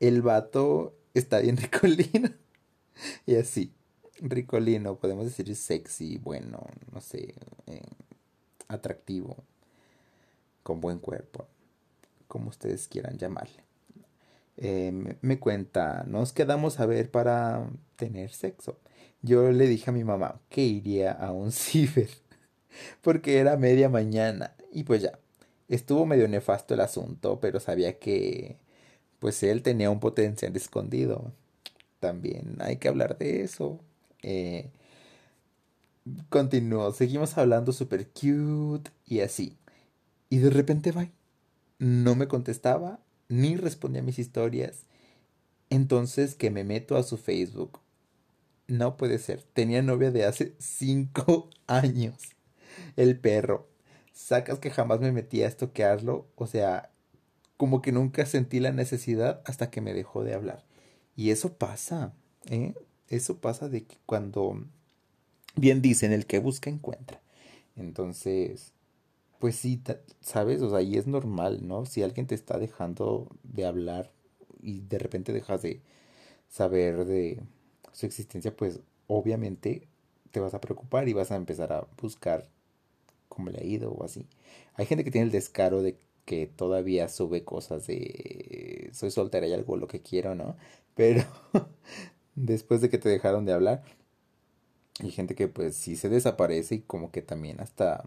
[0.00, 2.30] El vato está bien ricolino.
[3.26, 3.74] y así,
[4.20, 7.34] ricolino, podemos decir sexy, bueno, no sé,
[7.66, 7.82] eh,
[8.68, 9.36] atractivo,
[10.62, 11.46] con buen cuerpo,
[12.26, 13.66] como ustedes quieran llamarle.
[14.58, 18.78] Eh, me, cuenta, nos quedamos a ver para tener sexo.
[19.26, 22.10] Yo le dije a mi mamá que iría a un ciber
[23.02, 25.18] porque era media mañana y pues ya,
[25.68, 28.56] estuvo medio nefasto el asunto, pero sabía que
[29.18, 31.32] pues él tenía un potencial escondido.
[32.00, 33.80] También hay que hablar de eso.
[34.22, 34.70] Eh,
[36.28, 39.56] continuó, seguimos hablando super cute y así.
[40.30, 41.08] Y de repente va.
[41.78, 44.84] No me contestaba ni respondía a mis historias.
[45.70, 47.80] Entonces que me meto a su Facebook.
[48.68, 49.42] No puede ser.
[49.42, 52.16] Tenía novia de hace cinco años.
[52.96, 53.68] El perro.
[54.12, 56.26] Sacas que jamás me metí a estoquearlo.
[56.36, 56.90] O sea,
[57.56, 60.64] como que nunca sentí la necesidad hasta que me dejó de hablar.
[61.16, 62.12] Y eso pasa,
[62.50, 62.74] ¿eh?
[63.08, 64.64] Eso pasa de que cuando,
[65.54, 67.20] bien dicen, el que busca encuentra.
[67.76, 68.72] Entonces,
[69.38, 69.82] pues sí,
[70.20, 71.86] sabes, o sea, y es normal, ¿no?
[71.86, 74.12] Si alguien te está dejando de hablar
[74.62, 75.82] y de repente dejas de
[76.48, 77.42] saber de
[77.96, 79.88] su existencia, pues obviamente
[80.30, 82.46] te vas a preocupar y vas a empezar a buscar
[83.30, 84.26] cómo le ha ido o así.
[84.74, 89.54] Hay gente que tiene el descaro de que todavía sube cosas de soy soltera y
[89.54, 90.56] algo lo que quiero, ¿no?
[90.94, 91.24] Pero
[92.34, 93.82] después de que te dejaron de hablar,
[95.00, 98.04] hay gente que pues sí se desaparece y como que también hasta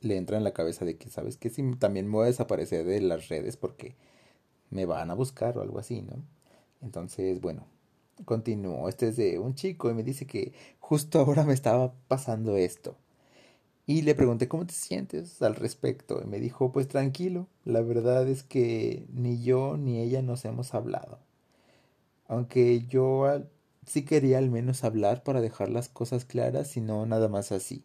[0.00, 2.84] le entra en la cabeza de que, ¿sabes que Si también me voy a desaparecer
[2.86, 3.96] de las redes porque
[4.70, 6.22] me van a buscar o algo así, ¿no?
[6.82, 7.66] Entonces, bueno,
[8.24, 8.88] continúo.
[8.88, 12.96] Este es de un chico y me dice que justo ahora me estaba pasando esto.
[13.86, 16.20] Y le pregunté, ¿cómo te sientes al respecto?
[16.22, 20.74] Y me dijo, pues tranquilo, la verdad es que ni yo ni ella nos hemos
[20.74, 21.20] hablado.
[22.26, 23.42] Aunque yo
[23.86, 27.84] sí quería al menos hablar para dejar las cosas claras y no nada más así.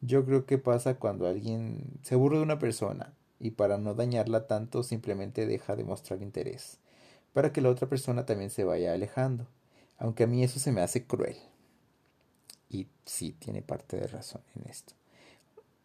[0.00, 4.46] Yo creo que pasa cuando alguien se aburre de una persona y para no dañarla
[4.46, 6.78] tanto simplemente deja de mostrar interés,
[7.32, 9.46] para que la otra persona también se vaya alejando,
[9.98, 11.36] aunque a mí eso se me hace cruel.
[12.70, 14.94] Y sí, tiene parte de razón en esto.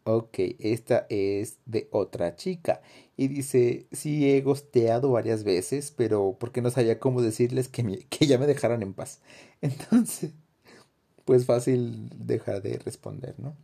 [0.04, 2.82] Ok, esta es de otra chica.
[3.16, 8.26] Y dice, sí he gosteado varias veces, pero porque no sabía cómo decirles que, que
[8.26, 9.20] ya me dejaran en paz.
[9.62, 10.32] Entonces,
[11.24, 13.56] pues fácil dejar de responder, ¿no?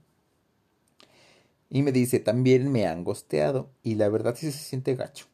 [1.71, 3.71] Y me dice, también me han gosteado.
[3.83, 5.27] Y la verdad sí se siente gacho.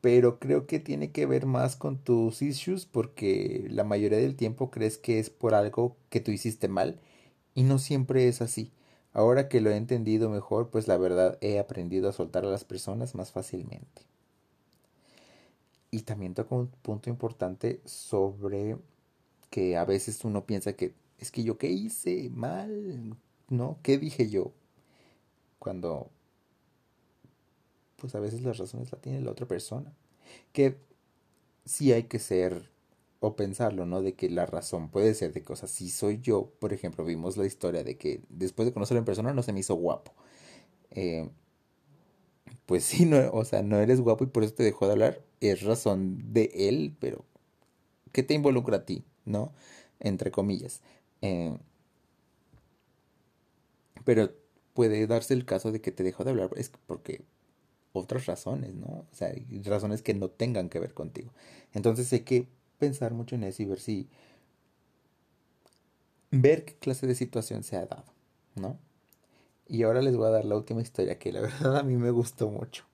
[0.00, 4.70] Pero creo que tiene que ver más con tus issues porque la mayoría del tiempo
[4.70, 7.00] crees que es por algo que tú hiciste mal
[7.54, 8.72] y no siempre es así.
[9.12, 12.64] Ahora que lo he entendido mejor, pues la verdad he aprendido a soltar a las
[12.64, 14.02] personas más fácilmente.
[15.90, 18.76] Y también toca un punto importante sobre
[19.50, 23.16] que a veces uno piensa que es que yo qué hice mal,
[23.48, 23.78] ¿no?
[23.82, 24.52] ¿Qué dije yo?
[25.58, 26.10] cuando
[27.98, 29.92] pues a veces las razones la tiene la otra persona.
[30.52, 30.78] Que
[31.64, 32.70] sí hay que ser
[33.20, 34.02] o pensarlo, ¿no?
[34.02, 35.70] De que la razón puede ser de cosas.
[35.70, 39.32] Si soy yo, por ejemplo, vimos la historia de que después de conocerlo en persona
[39.34, 40.12] no se me hizo guapo.
[40.92, 41.28] Eh,
[42.66, 45.22] pues sí, no, o sea, no eres guapo y por eso te dejó de hablar.
[45.40, 47.24] Es razón de él, pero
[48.12, 49.04] ¿qué te involucra a ti?
[49.24, 49.52] ¿No?
[50.00, 50.80] Entre comillas.
[51.22, 51.56] Eh,
[54.04, 54.32] pero
[54.74, 57.22] puede darse el caso de que te dejó de hablar es porque
[57.98, 58.86] otras razones, ¿no?
[58.86, 59.32] O sea,
[59.64, 61.30] razones que no tengan que ver contigo.
[61.74, 64.08] Entonces hay que pensar mucho en eso y ver si
[66.30, 68.04] ver qué clase de situación se ha dado,
[68.54, 68.78] ¿no?
[69.66, 72.10] Y ahora les voy a dar la última historia que la verdad a mí me
[72.10, 72.84] gustó mucho.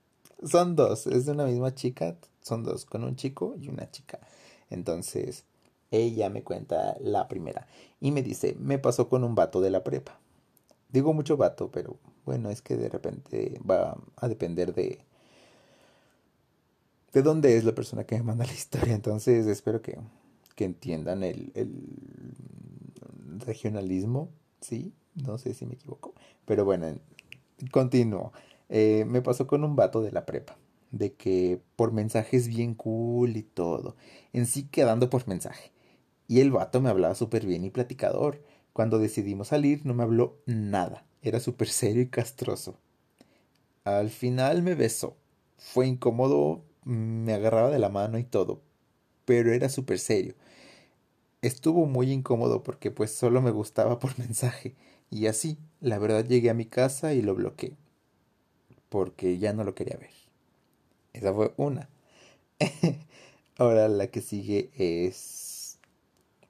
[0.45, 4.21] Son dos, es de una misma chica, son dos, con un chico y una chica.
[4.71, 5.45] Entonces,
[5.91, 7.67] ella me cuenta la primera
[8.01, 10.19] y me dice, me pasó con un vato de la prepa.
[10.95, 15.05] Digo mucho vato, pero bueno, es que de repente va a depender de
[17.13, 18.95] de dónde es la persona que me manda la historia.
[18.95, 19.99] Entonces espero que
[20.55, 21.53] que entiendan el,
[23.45, 24.31] regionalismo,
[24.61, 24.93] ¿sí?
[25.17, 26.15] No sé si me equivoco.
[26.45, 26.87] Pero bueno,
[27.73, 28.33] continúo.
[28.69, 30.57] Eh, me pasó con un vato de la prepa.
[30.93, 33.97] De que por mensajes bien cool y todo.
[34.33, 35.73] En sí quedando por mensaje.
[36.29, 38.41] Y el vato me hablaba súper bien y platicador.
[38.75, 41.07] Cuando decidimos salir no me habló nada.
[41.23, 42.77] Era súper serio y castroso.
[43.85, 45.17] Al final me besó.
[45.57, 48.61] Fue incómodo, me agarraba de la mano y todo.
[49.25, 50.35] Pero era súper serio.
[51.41, 54.75] Estuvo muy incómodo porque pues solo me gustaba por mensaje.
[55.09, 57.77] Y así, la verdad llegué a mi casa y lo bloqueé.
[58.89, 60.11] Porque ya no lo quería ver.
[61.13, 61.89] Esa fue una.
[63.59, 65.79] Ahora la que sigue es...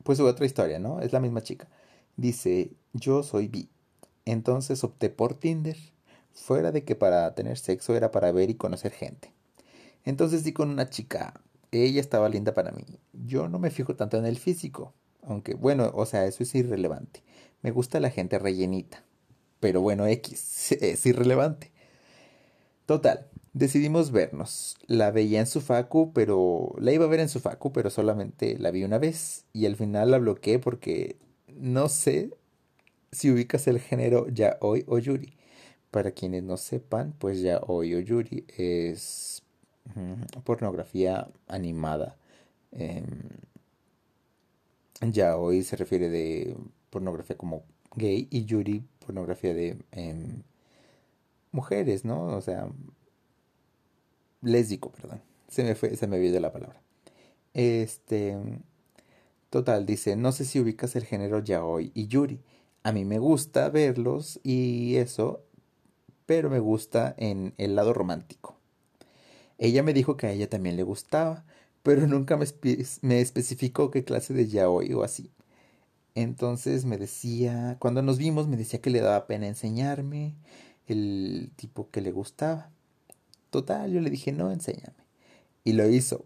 [0.04, 1.00] Pues otra historia, ¿no?
[1.00, 1.68] Es la misma chica.
[2.16, 3.68] Dice, yo soy bi.
[4.24, 5.76] Entonces opté por Tinder.
[6.32, 9.32] Fuera de que para tener sexo era para ver y conocer gente.
[10.04, 11.40] Entonces di con una chica.
[11.70, 12.84] Ella estaba linda para mí.
[13.12, 14.92] Yo no me fijo tanto en el físico.
[15.22, 17.22] Aunque, bueno, o sea, eso es irrelevante.
[17.62, 19.04] Me gusta la gente rellenita.
[19.60, 21.72] Pero bueno, X, es irrelevante.
[22.86, 24.76] Total, decidimos vernos.
[24.86, 26.74] La veía en su facu, pero...
[26.78, 29.46] La iba a ver en su facu, pero solamente la vi una vez.
[29.52, 31.16] Y al final la bloqueé porque
[31.56, 32.30] no sé
[33.12, 35.34] si ubicas el género yaoi o yuri.
[35.90, 39.42] Para quienes no sepan, pues yaoi o yuri es
[40.44, 42.16] pornografía animada.
[42.72, 43.04] Eh,
[45.00, 46.56] yaoi se refiere de
[46.90, 47.64] pornografía como
[47.96, 50.42] gay y yuri pornografía de em,
[51.52, 52.26] mujeres, ¿no?
[52.36, 52.68] O sea,
[54.42, 55.22] lésbico, perdón.
[55.48, 56.80] Se me fue, se me olvidó la palabra.
[57.54, 58.36] Este,
[59.54, 62.40] total, dice, no sé si ubicas el género yaoi y yuri.
[62.82, 65.44] A mí me gusta verlos y eso,
[66.26, 68.58] pero me gusta en el lado romántico.
[69.58, 71.44] Ella me dijo que a ella también le gustaba,
[71.84, 72.46] pero nunca me,
[73.02, 75.30] me especificó qué clase de yaoi o así.
[76.16, 80.34] Entonces me decía, cuando nos vimos, me decía que le daba pena enseñarme
[80.88, 82.72] el tipo que le gustaba.
[83.50, 85.06] Total, yo le dije, no, enséñame.
[85.62, 86.24] Y lo hizo.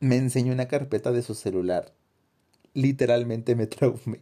[0.00, 1.94] Me enseñó una carpeta de su celular.
[2.78, 4.20] Literalmente me traumé.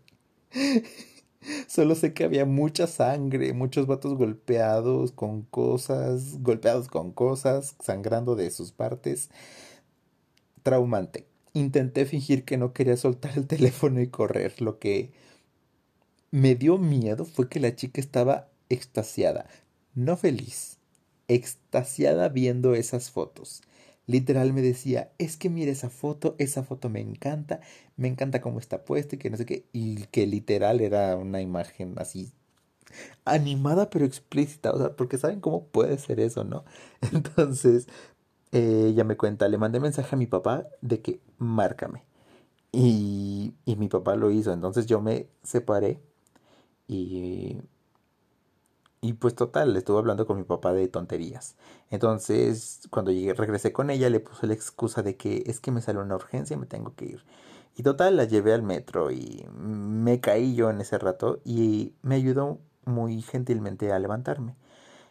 [1.68, 8.34] Solo sé que había mucha sangre, muchos vatos golpeados con cosas, golpeados con cosas, sangrando
[8.34, 9.28] de sus partes.
[10.62, 11.26] Traumante.
[11.52, 14.62] Intenté fingir que no quería soltar el teléfono y correr.
[14.62, 15.12] Lo que
[16.30, 19.50] me dio miedo fue que la chica estaba extasiada,
[19.94, 20.78] no feliz,
[21.28, 23.60] extasiada viendo esas fotos.
[24.06, 27.60] Literal me decía, es que mira esa foto, esa foto me encanta,
[27.96, 29.66] me encanta cómo está puesta y que no sé qué.
[29.72, 32.32] Y que literal era una imagen así
[33.24, 36.64] animada pero explícita, o sea, porque saben cómo puede ser eso, ¿no?
[37.12, 37.88] Entonces,
[38.52, 42.04] eh, ella me cuenta, le mandé mensaje a mi papá de que márcame.
[42.72, 46.00] Y, y mi papá lo hizo, entonces yo me separé
[46.88, 47.58] y,
[49.06, 51.56] y pues total, le estuve hablando con mi papá de tonterías.
[51.90, 55.82] Entonces, cuando llegué, regresé con ella, le puse la excusa de que es que me
[55.82, 57.24] salió una urgencia y me tengo que ir.
[57.76, 62.16] Y total, la llevé al metro y me caí yo en ese rato y me
[62.16, 64.56] ayudó muy gentilmente a levantarme.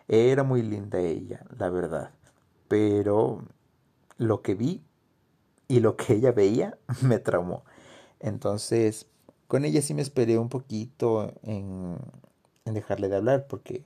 [0.08, 2.12] Era muy linda ella, la verdad
[2.68, 3.44] pero
[4.18, 4.84] lo que vi
[5.68, 7.64] y lo que ella veía me traumó.
[8.20, 9.08] Entonces,
[9.48, 11.98] con ella sí me esperé un poquito en,
[12.74, 13.84] dejarle de hablar, porque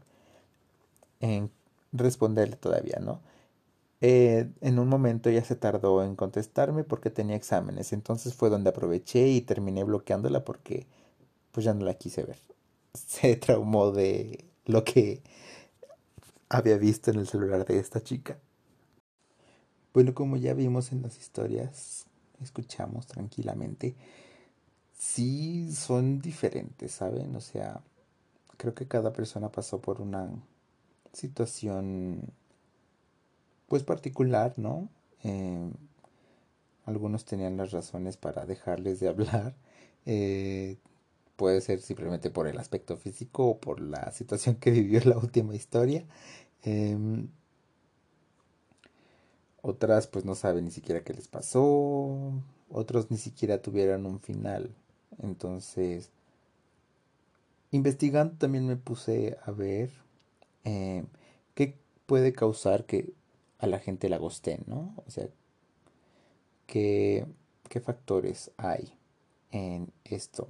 [1.19, 1.51] en
[1.91, 3.21] responderle todavía, ¿no?
[4.01, 8.69] Eh, en un momento ella se tardó en contestarme porque tenía exámenes, entonces fue donde
[8.69, 10.87] aproveché y terminé bloqueándola porque
[11.51, 12.39] pues ya no la quise ver.
[12.95, 15.21] Se traumó de lo que
[16.49, 18.37] había visto en el celular de esta chica.
[19.93, 22.05] Bueno, como ya vimos en las historias,
[22.41, 23.95] escuchamos tranquilamente,
[24.97, 27.35] sí son diferentes, ¿saben?
[27.35, 27.81] O sea,
[28.59, 30.29] creo que cada persona pasó por una
[31.13, 32.33] situación
[33.67, 34.89] pues particular, ¿no?
[35.23, 35.71] Eh,
[36.85, 39.55] algunos tenían las razones para dejarles de hablar.
[40.05, 40.77] Eh,
[41.37, 45.55] puede ser simplemente por el aspecto físico o por la situación que vivió la última
[45.55, 46.05] historia.
[46.63, 47.29] Em,
[49.61, 52.33] otras pues no saben ni siquiera qué les pasó.
[52.69, 54.75] Otros ni siquiera tuvieron un final.
[55.19, 56.11] Entonces,
[57.71, 59.91] investigando también me puse a ver
[60.63, 61.05] eh,
[61.55, 63.13] qué puede causar que
[63.59, 64.93] a la gente la gusten, ¿no?
[65.05, 65.27] O sea,
[66.65, 67.25] qué,
[67.69, 68.93] qué factores hay
[69.51, 70.47] en esto.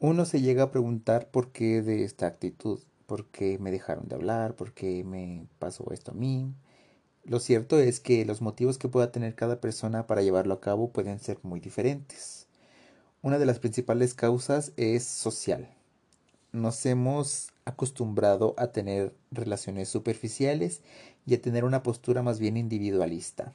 [0.00, 4.14] Uno se llega a preguntar por qué de esta actitud por qué me dejaron de
[4.16, 6.54] hablar, por qué me pasó esto a mí.
[7.24, 10.90] Lo cierto es que los motivos que pueda tener cada persona para llevarlo a cabo
[10.92, 12.43] pueden ser muy diferentes.
[13.24, 15.66] Una de las principales causas es social.
[16.52, 20.82] Nos hemos acostumbrado a tener relaciones superficiales
[21.24, 23.54] y a tener una postura más bien individualista.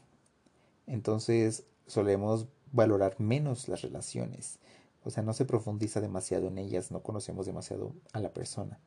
[0.87, 4.57] Entonces solemos valorar menos las relaciones.
[5.03, 8.79] O sea, no se profundiza demasiado en ellas, no conocemos demasiado a la persona.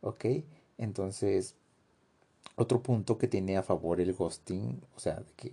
[0.00, 0.24] ¿Ok?
[0.78, 1.54] Entonces,
[2.56, 5.52] otro punto que tiene a favor el ghosting, o sea, que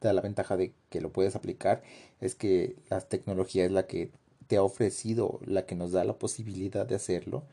[0.00, 1.82] la ventaja de que lo puedes aplicar,
[2.20, 4.10] es que la tecnología es la que
[4.46, 7.44] te ha ofrecido, la que nos da la posibilidad de hacerlo,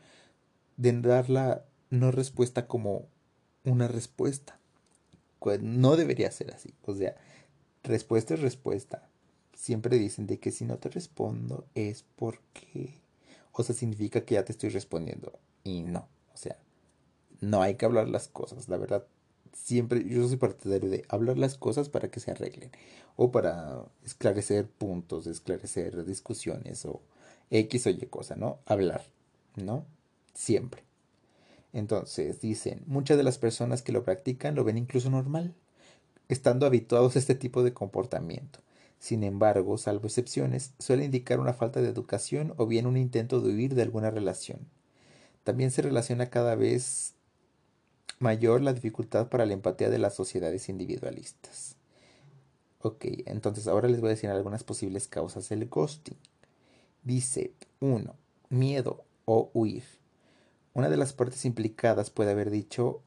[0.76, 3.06] de dar la no respuesta como
[3.64, 4.58] una respuesta.
[5.60, 6.72] No debería ser así.
[6.86, 7.16] O sea,
[7.82, 9.08] respuesta es respuesta.
[9.54, 12.94] Siempre dicen de que si no te respondo es porque...
[13.52, 15.38] O sea, significa que ya te estoy respondiendo.
[15.62, 16.08] Y no.
[16.32, 16.56] O sea,
[17.40, 18.68] no hay que hablar las cosas.
[18.68, 19.06] La verdad,
[19.54, 22.70] siempre yo soy partidario de hablar las cosas para que se arreglen.
[23.16, 27.00] O para esclarecer puntos, esclarecer discusiones o
[27.50, 28.58] X o Y cosa, ¿no?
[28.66, 29.04] Hablar,
[29.56, 29.86] ¿no?
[30.34, 30.82] Siempre.
[31.72, 35.54] Entonces, dicen, muchas de las personas que lo practican lo ven incluso normal,
[36.28, 38.60] estando habituados a este tipo de comportamiento.
[38.98, 43.52] Sin embargo, salvo excepciones, suele indicar una falta de educación o bien un intento de
[43.52, 44.60] huir de alguna relación.
[45.42, 47.14] También se relaciona cada vez
[48.18, 51.76] mayor la dificultad para la empatía de las sociedades individualistas.
[52.80, 56.18] Ok, entonces ahora les voy a decir algunas posibles causas del ghosting.
[57.02, 58.14] Dice 1.
[58.50, 59.84] Miedo o huir.
[60.74, 63.00] Una de las partes implicadas puede haber dicho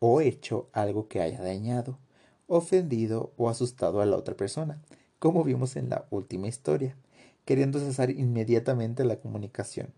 [0.00, 1.98] o hecho algo que haya dañado,
[2.46, 4.82] ofendido o asustado a la otra persona,
[5.18, 6.96] como vimos en la última historia,
[7.44, 9.92] queriendo cesar inmediatamente la comunicación.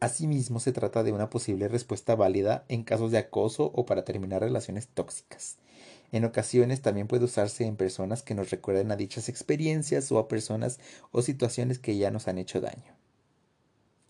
[0.00, 4.40] Asimismo, se trata de una posible respuesta válida en casos de acoso o para terminar
[4.40, 5.58] relaciones tóxicas.
[6.10, 10.26] En ocasiones también puede usarse en personas que nos recuerden a dichas experiencias o a
[10.26, 10.80] personas
[11.12, 12.96] o situaciones que ya nos han hecho daño.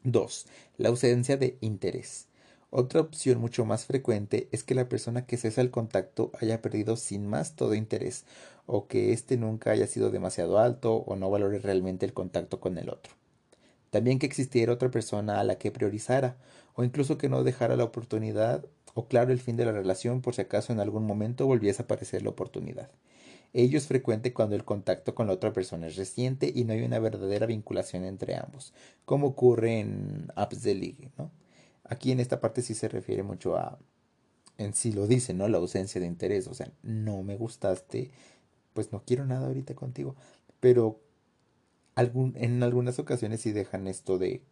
[0.04, 0.46] 2.
[0.78, 2.28] La ausencia de interés.
[2.70, 6.96] Otra opción mucho más frecuente es que la persona que cesa el contacto haya perdido
[6.96, 8.24] sin más todo interés,
[8.64, 12.78] o que éste nunca haya sido demasiado alto o no valore realmente el contacto con
[12.78, 13.12] el otro.
[13.90, 16.36] También que existiera otra persona a la que priorizara,
[16.74, 18.64] o incluso que no dejara la oportunidad
[18.94, 21.84] o claro el fin de la relación por si acaso en algún momento volviese a
[21.84, 22.90] aparecer la oportunidad.
[23.52, 26.82] Ello es frecuente cuando el contacto con la otra persona es reciente y no hay
[26.82, 28.72] una verdadera vinculación entre ambos,
[29.04, 31.30] como ocurre en apps de ligue, ¿no?
[31.84, 33.78] Aquí en esta parte sí se refiere mucho a,
[34.58, 35.48] en sí lo dice, ¿no?
[35.48, 38.12] La ausencia de interés, o sea, no me gustaste,
[38.72, 40.14] pues no quiero nada ahorita contigo,
[40.60, 41.00] pero
[42.36, 44.42] en algunas ocasiones sí dejan esto de,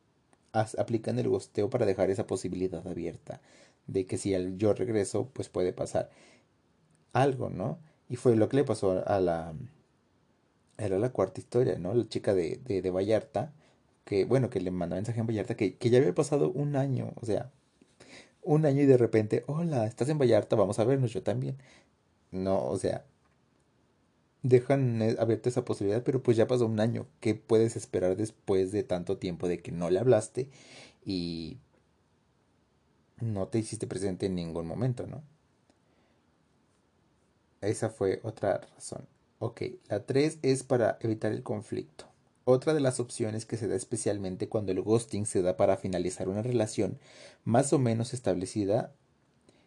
[0.52, 3.40] aplican el gosteo para dejar esa posibilidad abierta,
[3.86, 6.10] de que si yo regreso, pues puede pasar
[7.12, 7.78] algo, ¿no?
[8.08, 9.54] Y fue lo que le pasó a la...
[10.78, 11.92] Era la cuarta historia, ¿no?
[11.94, 13.52] La chica de, de, de Vallarta,
[14.04, 17.12] que, bueno, que le mandó mensaje en Vallarta, que, que ya había pasado un año,
[17.16, 17.50] o sea,
[18.42, 21.58] un año y de repente, hola, estás en Vallarta, vamos a vernos, yo también.
[22.32, 23.04] No, o sea,
[24.42, 27.06] dejan eh, abierta esa posibilidad, pero pues ya pasó un año.
[27.20, 30.48] ¿Qué puedes esperar después de tanto tiempo de que no le hablaste
[31.04, 31.58] y
[33.20, 35.22] no te hiciste presente en ningún momento, ¿no?
[37.60, 39.06] Esa fue otra razón.
[39.40, 42.06] Ok, la 3 es para evitar el conflicto.
[42.44, 46.28] Otra de las opciones que se da especialmente cuando el ghosting se da para finalizar
[46.28, 46.98] una relación
[47.44, 48.92] más o menos establecida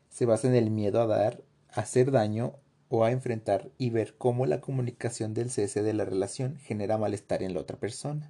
[0.09, 2.55] se basa en el miedo a dar, a hacer daño
[2.91, 7.41] o a enfrentar y ver cómo la comunicación del cese de la relación genera malestar
[7.41, 8.29] en la otra persona,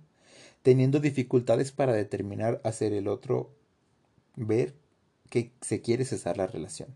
[0.61, 3.49] teniendo dificultades para determinar hacer el otro
[4.37, 4.73] ver
[5.29, 6.95] que se quiere cesar la relación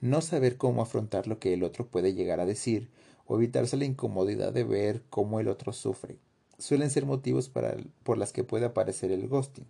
[0.00, 2.88] no saber cómo afrontar lo que el otro puede llegar a decir
[3.26, 6.16] o evitarse la incomodidad de ver cómo el otro sufre.
[6.58, 9.66] Suelen ser motivos para, por las que puede aparecer el ghosting.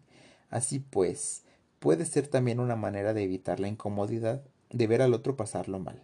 [0.51, 1.43] Así pues,
[1.79, 6.03] puede ser también una manera de evitar la incomodidad de ver al otro pasarlo mal.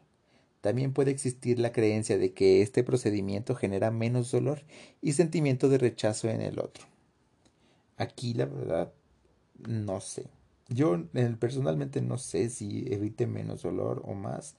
[0.65, 4.63] También puede existir la creencia de que este procedimiento genera menos dolor
[5.03, 6.87] y sentimiento de rechazo en el otro.
[7.99, 8.91] Aquí la verdad
[9.59, 10.31] no sé.
[10.71, 11.05] Yo
[11.39, 14.57] personalmente no sé si evite menos dolor o más,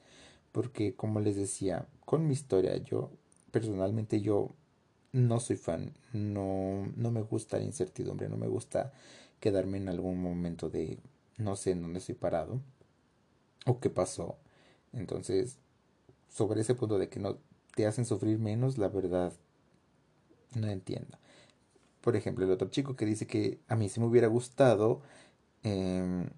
[0.51, 3.09] porque como les decía, con mi historia, yo
[3.49, 4.51] personalmente yo
[5.11, 8.93] no soy fan, no, no me gusta la incertidumbre, no me gusta
[9.39, 10.99] quedarme en algún momento de
[11.39, 12.61] no sé en dónde estoy parado
[13.65, 14.37] o qué pasó.
[14.93, 15.57] Entonces,
[16.35, 17.37] sobre ese punto de que no
[17.75, 19.33] te hacen sufrir menos, la verdad,
[20.55, 21.17] no entiendo.
[22.01, 25.01] Por ejemplo, el otro chico que dice que a mí sí me hubiera gustado
[25.65, 26.29] Em,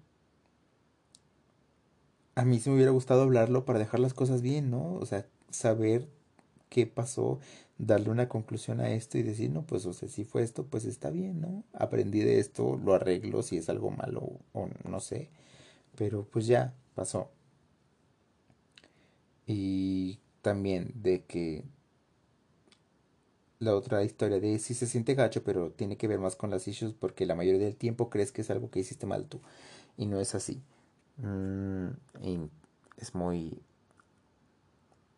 [2.34, 4.94] a mí sí me hubiera gustado hablarlo para dejar las cosas bien, ¿no?
[4.94, 6.08] O sea, saber
[6.70, 7.40] qué pasó,
[7.78, 10.84] darle una conclusión a esto y decir, no, pues, o sea, si fue esto, pues
[10.86, 11.64] está bien, ¿no?
[11.74, 15.30] Aprendí de esto, lo arreglo si es algo malo o no sé,
[15.96, 17.30] pero pues ya pasó.
[19.48, 21.64] Y también de que
[23.58, 26.68] la otra historia de si se siente gacho, pero tiene que ver más con las
[26.68, 29.40] issues porque la mayoría del tiempo crees que es algo que hiciste mal tú
[29.96, 30.62] y no es así.
[31.16, 31.88] Mm,
[32.98, 33.60] es muy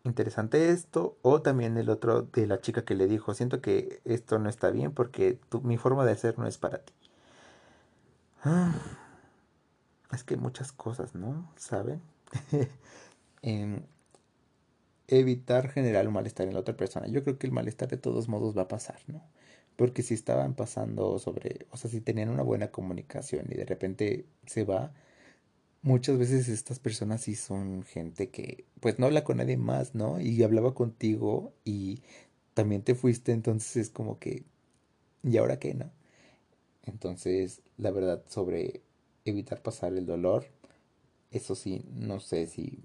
[0.05, 1.17] interesante esto.
[1.23, 4.71] O también el otro de la chica que le dijo, siento que esto no está
[4.71, 6.93] bien porque mi forma de hacer no es para ti.
[8.43, 8.75] Ah,
[10.13, 11.51] es que muchas cosas, ¿no?
[11.57, 12.01] ¿Saben?
[13.43, 13.83] Em,
[15.11, 17.09] evitar generar un malestar en la otra persona.
[17.09, 19.23] Yo creo que el malestar de todos modos va a pasar, ¿no?
[19.77, 24.27] Porque si estaban pasando sobre, o sea, si tenían una buena comunicación y de repente
[24.47, 24.93] se va,
[25.83, 30.21] muchas veces estas personas sí son gente que pues no habla con nadie más, ¿no?
[30.21, 32.03] Y hablaba contigo y
[32.55, 34.45] también te fuiste, entonces es como que,
[35.23, 35.91] ¿y ahora qué, no?
[36.85, 38.83] Entonces, la verdad, sobre
[39.25, 40.47] evitar pasar el dolor,
[41.31, 42.81] eso sí, no sé si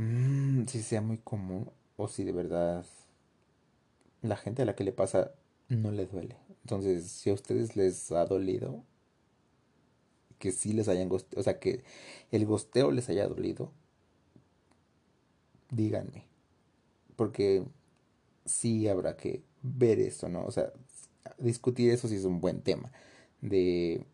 [0.00, 2.86] Mm, si sea muy común o si de verdad
[4.22, 5.32] la gente a la que le pasa
[5.68, 6.38] no le duele.
[6.62, 8.82] Entonces, si a ustedes les ha dolido,
[10.38, 11.84] que sí les hayan o sea, que
[12.32, 13.72] el gosteo les haya dolido,
[15.70, 16.24] díganme.
[17.16, 17.64] Porque
[18.46, 20.46] sí habrá que ver eso, ¿no?
[20.46, 20.72] O sea,
[21.38, 22.90] discutir eso sí es un buen tema.
[23.42, 24.06] De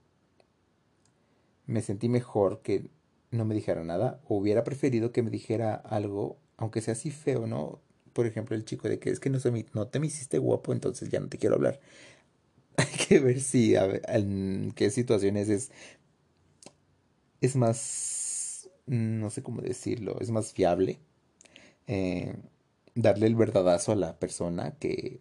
[1.66, 2.90] me sentí mejor que
[3.36, 7.46] no me dijera nada, o hubiera preferido que me dijera algo, aunque sea así feo,
[7.46, 7.80] ¿no?
[8.12, 10.72] Por ejemplo, el chico de que es que no, se no te me hiciste guapo,
[10.72, 11.80] entonces ya no te quiero hablar.
[12.76, 15.70] Hay que ver si, en qué situaciones es,
[17.40, 20.98] es más, no sé cómo decirlo, es más fiable
[21.86, 22.34] eh,
[22.94, 25.20] darle el verdadazo a la persona que,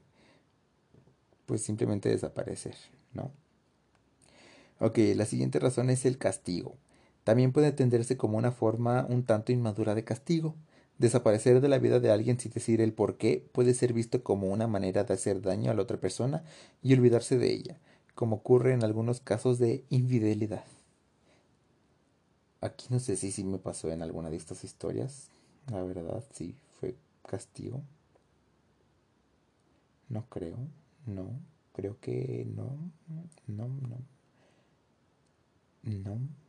[1.45, 2.75] pues simplemente desaparecer,
[3.13, 3.31] ¿no?
[4.79, 6.77] Ok, la siguiente razón es el castigo.
[7.25, 10.55] También puede entenderse como una forma un tanto inmadura de castigo.
[10.99, 14.47] Desaparecer de la vida de alguien sin decir el por qué puede ser visto como
[14.47, 16.43] una manera de hacer daño a la otra persona
[16.83, 17.79] y olvidarse de ella,
[18.13, 20.65] como ocurre en algunos casos de infidelidad.
[22.61, 25.29] Aquí no sé si sí me pasó en alguna de estas historias.
[25.71, 26.95] La verdad, sí, fue
[27.27, 27.81] castigo.
[30.09, 30.57] No creo,
[31.07, 31.31] no,
[31.73, 32.77] creo que no,
[33.47, 33.97] no, no.
[35.83, 36.44] No.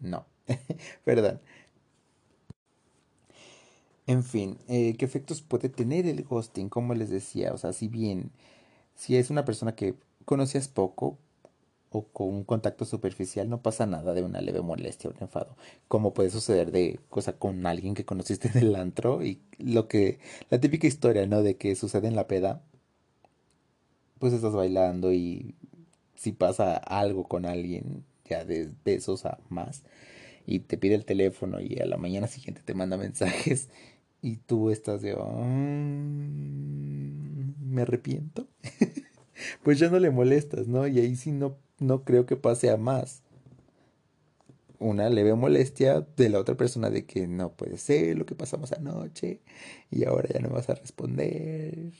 [0.00, 0.26] No,
[1.04, 1.40] perdón.
[4.06, 6.68] En fin, eh, ¿qué efectos puede tener el ghosting?
[6.68, 8.30] Como les decía, o sea, si bien,
[8.96, 9.94] si es una persona que
[10.26, 11.18] conocías poco
[11.90, 15.56] o con un contacto superficial, no pasa nada de una leve molestia o un enfado.
[15.88, 20.18] Como puede suceder de cosa con alguien que conociste en el antro y lo que,
[20.50, 21.42] la típica historia, ¿no?
[21.42, 22.62] De que sucede en la peda,
[24.18, 25.54] pues estás bailando y
[26.14, 29.82] si pasa algo con alguien, ya de besos a más,
[30.46, 33.68] y te pide el teléfono y a la mañana siguiente te manda mensajes
[34.22, 35.14] y tú estás de,
[37.60, 38.48] me arrepiento,
[39.62, 40.86] pues ya no le molestas, ¿no?
[40.86, 43.22] Y ahí sí no, no creo que pase a más.
[44.78, 48.72] Una leve molestia de la otra persona de que no puede ser lo que pasamos
[48.72, 49.40] anoche
[49.90, 51.92] y ahora ya no vas a responder.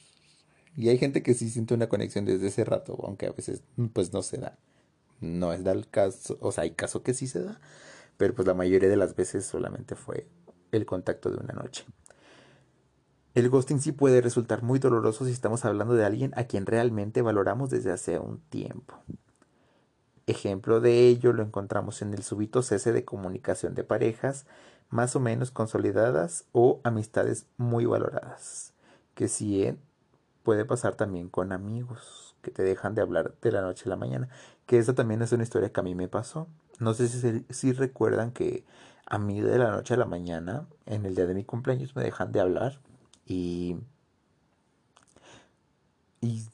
[0.77, 3.62] Y hay gente que sí siente una conexión desde ese rato, aunque a veces
[3.93, 4.59] pues no se da
[5.25, 7.61] no es el caso, o sea, hay caso que sí se da,
[8.16, 10.29] pero pues la mayoría de las veces solamente fue
[10.72, 11.85] el contacto de una noche.
[13.35, 17.20] El ghosting sí puede resultar muy doloroso si estamos hablando de alguien a quien realmente
[17.20, 18.95] valoramos desde hace un tiempo.
[20.27, 24.47] Ejemplo de ello lo encontramos en el súbito cese de comunicación de parejas
[24.89, 28.72] más o menos consolidadas o amistades muy valoradas,
[29.14, 29.77] que sí
[30.45, 33.97] puede pasar también con amigos que te dejan de hablar de la noche a la
[33.97, 34.29] mañana
[34.66, 36.48] que esa también es una historia que a mí me pasó.
[36.78, 38.64] No sé si, si recuerdan que
[39.06, 42.02] a mí de la noche a la mañana, en el día de mi cumpleaños, me
[42.02, 42.80] dejan de hablar
[43.26, 43.76] y...
[46.20, 46.46] Y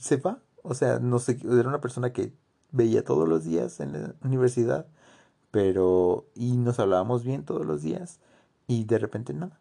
[0.00, 0.40] se va.
[0.62, 2.34] O sea, no sé, era una persona que
[2.72, 4.86] veía todos los días en la universidad,
[5.50, 6.26] pero...
[6.34, 8.20] Y nos hablábamos bien todos los días
[8.66, 9.58] y de repente nada.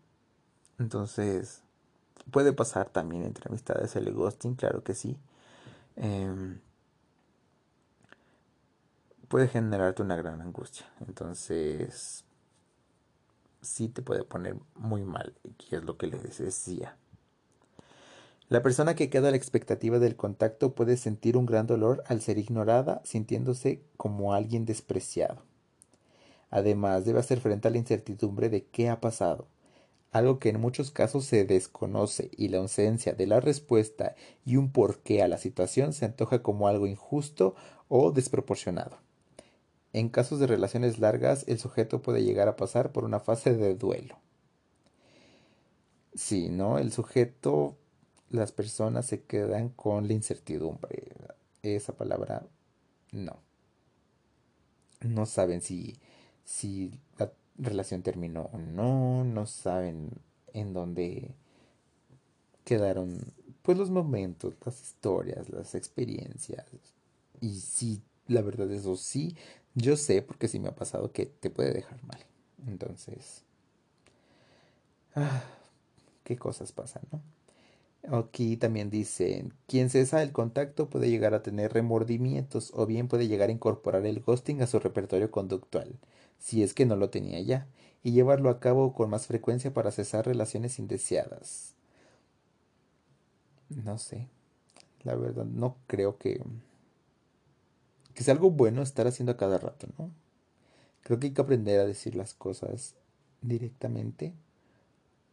[0.79, 1.61] Entonces,
[2.31, 5.17] puede pasar también entre amistades el ghosting, claro que sí.
[5.95, 6.57] Eh,
[9.33, 10.85] puede generarte una gran angustia.
[11.07, 12.23] Entonces,
[13.61, 16.95] sí te puede poner muy mal, y es lo que les decía.
[18.47, 22.21] La persona que queda a la expectativa del contacto puede sentir un gran dolor al
[22.21, 25.41] ser ignorada, sintiéndose como alguien despreciado.
[26.51, 29.47] Además, debe hacer frente a la incertidumbre de qué ha pasado,
[30.11, 34.13] algo que en muchos casos se desconoce y la ausencia de la respuesta
[34.45, 37.55] y un porqué a la situación se antoja como algo injusto
[37.87, 39.01] o desproporcionado.
[39.93, 43.75] En casos de relaciones largas, el sujeto puede llegar a pasar por una fase de
[43.75, 44.17] duelo.
[46.15, 46.79] Sí, ¿no?
[46.79, 47.77] El sujeto,
[48.29, 51.13] las personas se quedan con la incertidumbre.
[51.61, 52.45] Esa palabra,
[53.11, 53.37] no.
[55.01, 55.97] No saben si,
[56.43, 60.09] si la relación terminó o no, no saben
[60.53, 61.35] en dónde
[62.63, 63.19] quedaron
[63.61, 66.65] pues los momentos, las historias, las experiencias.
[67.41, 69.35] Y sí, la verdad eso sí,
[69.75, 72.19] yo sé porque sí me ha pasado que te puede dejar mal.
[72.67, 73.43] Entonces,
[75.15, 75.43] ah,
[76.23, 77.21] qué cosas pasan, ¿no?
[78.11, 83.27] Aquí también dicen, quien cesa el contacto puede llegar a tener remordimientos o bien puede
[83.29, 85.95] llegar a incorporar el ghosting a su repertorio conductual,
[86.37, 87.65] si es que no lo tenía ya,
[88.03, 91.75] y llevarlo a cabo con más frecuencia para cesar relaciones indeseadas.
[93.69, 94.27] No sé,
[95.03, 96.41] la verdad no creo que
[98.13, 100.11] que sea algo bueno estar haciendo a cada rato, ¿no?
[101.01, 102.95] Creo que hay que aprender a decir las cosas
[103.41, 104.33] directamente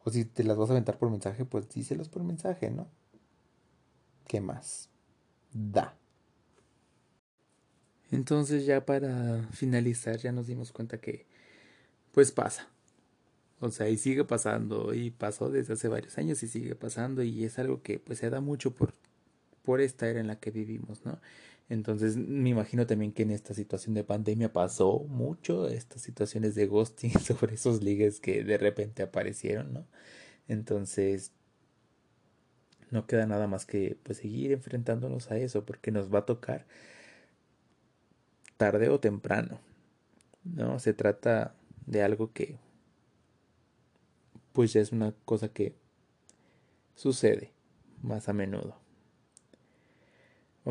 [0.04, 2.88] o si te las vas a aventar por mensaje, pues díselos por mensaje, ¿no?
[4.26, 4.88] ¿Qué más?
[5.52, 5.96] Da.
[8.10, 11.26] Entonces ya para finalizar ya nos dimos cuenta que
[12.12, 12.68] pues pasa.
[13.60, 17.44] O sea, y sigue pasando y pasó desde hace varios años y sigue pasando y
[17.44, 18.94] es algo que pues se da mucho por
[19.62, 21.20] por esta era en la que vivimos, ¿no?
[21.70, 26.66] Entonces me imagino también que en esta situación de pandemia pasó mucho estas situaciones de
[26.66, 29.86] ghosting sobre esos ligues que de repente aparecieron, ¿no?
[30.48, 31.32] Entonces
[32.90, 36.66] no queda nada más que pues seguir enfrentándonos a eso porque nos va a tocar
[38.56, 39.60] tarde o temprano,
[40.42, 40.80] ¿no?
[40.80, 41.54] Se trata
[41.86, 42.58] de algo que
[44.52, 45.76] pues ya es una cosa que
[46.96, 47.52] sucede
[48.02, 48.89] más a menudo.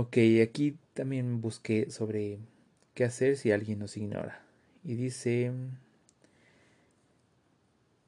[0.02, 2.40] Ok, aquí también busqué sobre
[2.94, 4.42] qué hacer si alguien nos ignora.
[4.82, 5.52] Y dice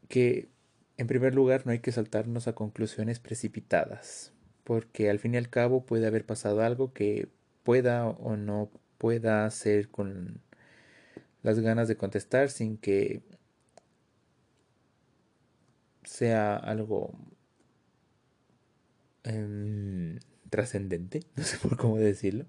[0.08, 0.48] que
[0.96, 4.32] en primer lugar no hay que saltarnos a conclusiones precipitadas,
[4.64, 7.28] porque al fin y al cabo puede haber pasado algo que
[7.64, 10.40] pueda o no pueda hacer con
[11.44, 13.22] las ganas de contestar sin que
[16.06, 17.12] sea algo
[19.24, 20.20] em,
[20.52, 22.46] trascendente, no sé por cómo decirlo.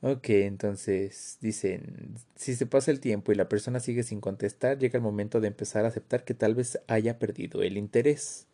[0.00, 4.98] Ok, entonces dicen, si se pasa el tiempo y la persona sigue sin contestar, llega
[4.98, 8.46] el momento de empezar a aceptar que tal vez haya perdido el interés.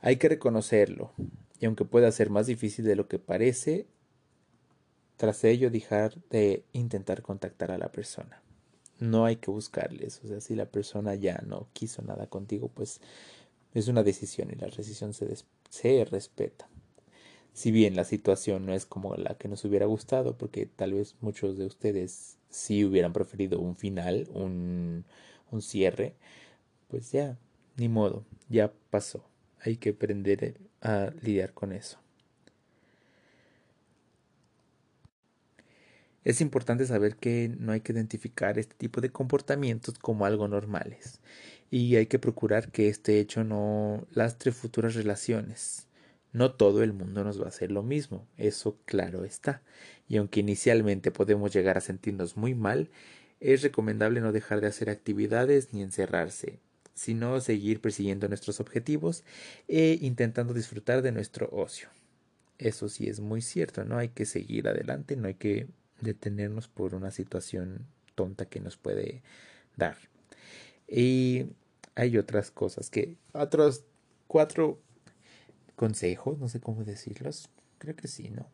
[0.00, 1.12] Hay que reconocerlo,
[1.58, 3.86] y aunque pueda ser más difícil de lo que parece,
[5.16, 8.40] tras ello dejar de intentar contactar a la persona.
[9.00, 13.00] No hay que buscarles, o sea, si la persona ya no quiso nada contigo, pues
[13.74, 15.26] es una decisión y la decisión se,
[15.72, 16.68] se respeta.
[17.54, 21.16] Si bien la situación no es como la que nos hubiera gustado, porque tal vez
[21.22, 25.06] muchos de ustedes sí hubieran preferido un final, un,
[25.50, 26.14] un cierre,
[26.88, 27.38] pues ya,
[27.78, 29.24] ni modo, ya pasó.
[29.60, 31.98] Hay que aprender a lidiar con eso.
[36.24, 41.20] Es importante saber que no hay que identificar este tipo de comportamientos como algo normales
[41.72, 45.86] y hay que procurar que este hecho no lastre futuras relaciones.
[46.30, 49.62] No todo el mundo nos va a hacer lo mismo, eso claro está,
[50.06, 52.90] y aunque inicialmente podemos llegar a sentirnos muy mal,
[53.40, 56.60] es recomendable no dejar de hacer actividades ni encerrarse,
[56.92, 59.24] sino seguir persiguiendo nuestros objetivos
[59.66, 61.88] e intentando disfrutar de nuestro ocio.
[62.58, 65.68] Eso sí es muy cierto, no hay que seguir adelante, no hay que
[66.02, 69.22] detenernos por una situación tonta que nos puede
[69.74, 69.96] dar.
[70.86, 71.46] Y
[71.94, 73.84] hay otras cosas que, otros
[74.26, 74.80] cuatro
[75.76, 78.46] consejos, no sé cómo decirlos, creo que sí, ¿no?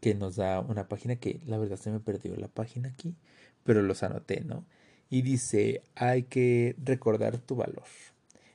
[0.00, 3.16] Que nos da una página que la verdad se me perdió la página aquí,
[3.64, 4.64] pero los anoté, ¿no?
[5.08, 7.84] Y dice, hay que recordar tu valor.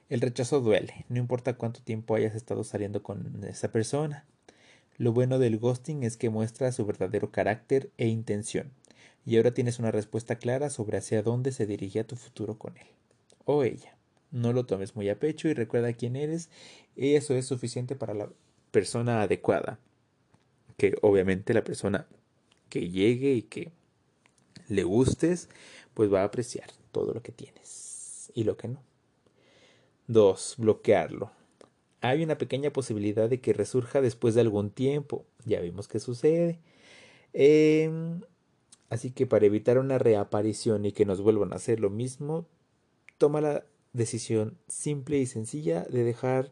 [0.08, 4.26] El rechazo duele, no importa cuánto tiempo hayas estado saliendo con esa persona.
[4.98, 8.72] Lo bueno del ghosting es que muestra su verdadero carácter e intención,
[9.26, 12.88] y ahora tienes una respuesta clara sobre hacia dónde se dirigía tu futuro con él
[13.46, 13.98] o ella.
[14.32, 16.50] No lo tomes muy a pecho y recuerda quién eres.
[16.96, 18.30] Eso es suficiente para la
[18.72, 19.80] persona adecuada.
[20.78, 22.08] Que obviamente la persona
[22.70, 23.72] que llegue y que
[24.68, 25.50] le gustes,
[25.94, 28.84] pues va a apreciar todo lo que tienes y lo que no.
[30.08, 31.32] Dos, bloquearlo.
[32.02, 35.26] Hay una pequeña posibilidad de que resurja después de algún tiempo.
[35.46, 36.60] Ya vimos qué sucede.
[37.34, 38.22] Em,
[38.90, 42.48] Así que para evitar una reaparición y que nos vuelvan a hacer lo mismo,
[43.18, 46.52] toma la decisión simple y sencilla de dejar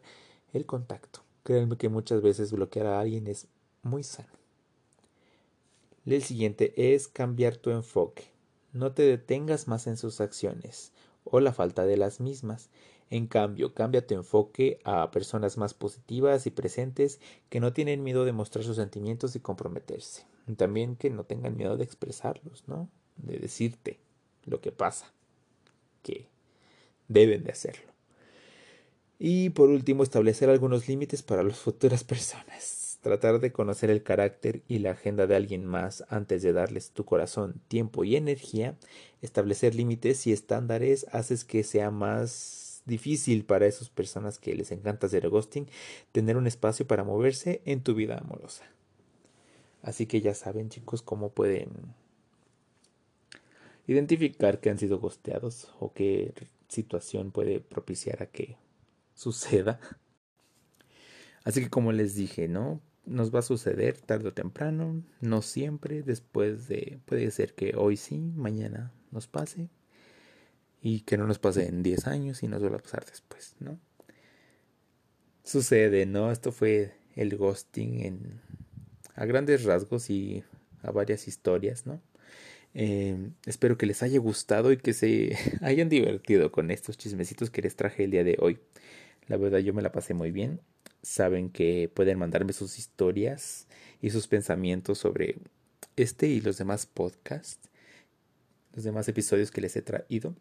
[0.52, 1.20] el contacto.
[1.42, 3.48] Créanme que muchas veces bloquear a alguien es
[3.82, 4.28] muy sano.
[6.06, 8.24] El siguiente es cambiar tu enfoque.
[8.72, 10.92] No te detengas más en sus acciones
[11.24, 12.68] o la falta de las mismas.
[13.10, 18.24] En cambio, cambia tu enfoque a personas más positivas y presentes que no tienen miedo
[18.24, 20.26] de mostrar sus sentimientos y comprometerse.
[20.56, 22.88] También que no tengan miedo de expresarlos, ¿no?
[23.16, 23.98] De decirte
[24.44, 25.12] lo que pasa,
[26.02, 26.28] que
[27.14, 27.94] deben de hacerlo.
[29.18, 32.98] Y por último, establecer algunos límites para las futuras personas.
[33.00, 37.04] Tratar de conocer el carácter y la agenda de alguien más antes de darles tu
[37.04, 38.76] corazón, tiempo y energía.
[39.22, 45.06] Establecer límites y estándares haces que sea más difícil para esas personas que les encanta
[45.06, 45.66] hacer ghosting
[46.12, 48.64] tener un espacio para moverse en tu vida amorosa.
[49.82, 51.70] Así que ya saben chicos cómo pueden
[53.86, 56.32] identificar que han sido gosteados o qué
[56.68, 58.56] situación puede propiciar a que
[59.14, 59.80] suceda.
[61.44, 62.80] Así que como les dije, ¿no?
[63.04, 67.98] Nos va a suceder tarde o temprano, no siempre, después de, puede ser que hoy
[67.98, 69.68] sí, mañana nos pase
[70.80, 73.78] y que no nos pase en 10 años y nos vuelva a pasar después, ¿no?
[75.42, 76.32] Sucede, ¿no?
[76.32, 78.40] Esto fue el ghosting en
[79.14, 80.42] a grandes rasgos y
[80.82, 82.00] a varias historias, ¿no?
[82.74, 87.62] Eh, espero que les haya gustado y que se hayan divertido con estos chismecitos que
[87.62, 88.58] les traje el día de hoy.
[89.28, 90.60] La verdad yo me la pasé muy bien.
[91.02, 93.66] Saben que pueden mandarme sus historias
[94.02, 95.36] y sus pensamientos sobre
[95.96, 97.68] este y los demás podcasts,
[98.74, 100.34] los demás episodios que les he traído.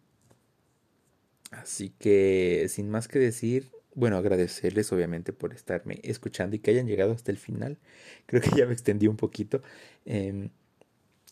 [1.51, 6.87] Así que sin más que decir, bueno, agradecerles obviamente por estarme escuchando y que hayan
[6.87, 7.77] llegado hasta el final.
[8.25, 9.61] Creo que ya me extendí un poquito.
[10.05, 10.49] Em,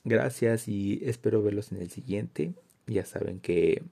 [0.04, 2.54] gracias y espero verlos en el siguiente.
[2.88, 3.84] Ya saben que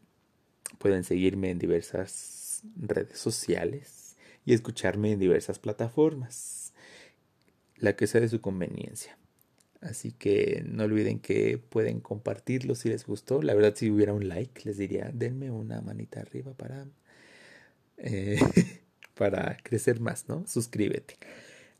[0.77, 6.73] pueden seguirme en diversas redes sociales y escucharme en diversas plataformas.
[7.77, 9.17] La que sea de su conveniencia.
[9.81, 13.41] Así que no olviden que pueden compartirlo si les gustó.
[13.41, 16.85] La verdad, si hubiera un like, les diría, denme una manita arriba para
[17.97, 18.39] eh,
[19.15, 20.45] para crecer más, ¿no?
[20.47, 21.17] Suscríbete.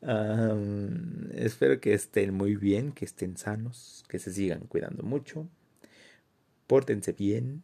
[0.01, 5.47] Espero que estén muy bien, que estén sanos, que se sigan cuidando mucho.
[6.67, 7.63] Pórtense bien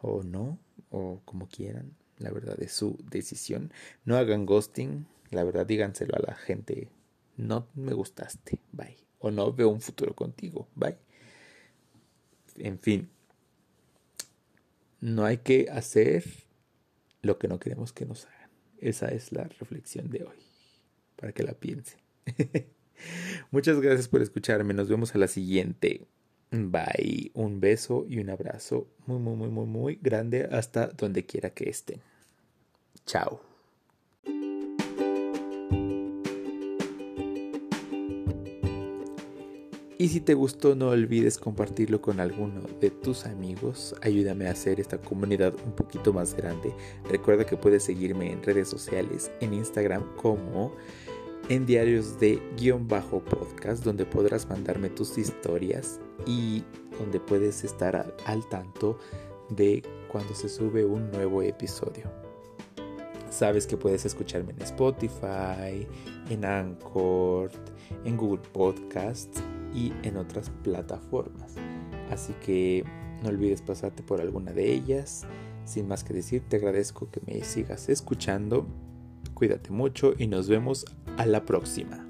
[0.00, 0.58] o no,
[0.90, 1.96] o como quieran.
[2.18, 3.72] La verdad es su decisión.
[4.04, 5.06] No hagan ghosting.
[5.30, 6.88] La verdad díganselo a la gente.
[7.36, 8.58] No me gustaste.
[8.72, 8.96] Bye.
[9.18, 10.68] O no veo un futuro contigo.
[10.74, 10.96] Bye.
[12.56, 13.10] En fin.
[15.00, 16.24] No hay que hacer
[17.22, 18.50] lo que no queremos que nos hagan.
[18.78, 20.38] Esa es la reflexión de hoy,
[21.18, 21.98] para que la piensen.
[23.50, 26.06] Muchas gracias por escucharme, nos vemos a la siguiente.
[26.50, 31.50] Bye, un beso y un abrazo muy, muy, muy, muy, muy grande hasta donde quiera
[31.50, 32.00] que estén.
[33.04, 33.48] Chao.
[40.00, 43.96] Y si te gustó no olvides compartirlo con alguno de tus amigos.
[44.00, 46.72] Ayúdame a hacer esta comunidad un poquito más grande.
[47.10, 50.72] Recuerda que puedes seguirme en redes sociales, en Instagram como
[51.48, 56.62] en diarios de guion bajo podcast, donde podrás mandarme tus historias y
[56.98, 58.98] donde puedes estar al, al tanto
[59.48, 62.10] de cuando se sube un nuevo episodio.
[63.30, 65.86] Sabes que puedes escucharme en Spotify,
[66.30, 67.50] en Anchor,
[68.04, 69.42] en Google Podcasts
[69.74, 71.54] y en otras plataformas.
[72.10, 72.84] Así que
[73.22, 75.26] no olvides pasarte por alguna de ellas.
[75.64, 78.66] Sin más que decir, te agradezco que me sigas escuchando
[79.38, 80.84] cuídate mucho y nos vemos
[81.16, 82.04] a la próxima.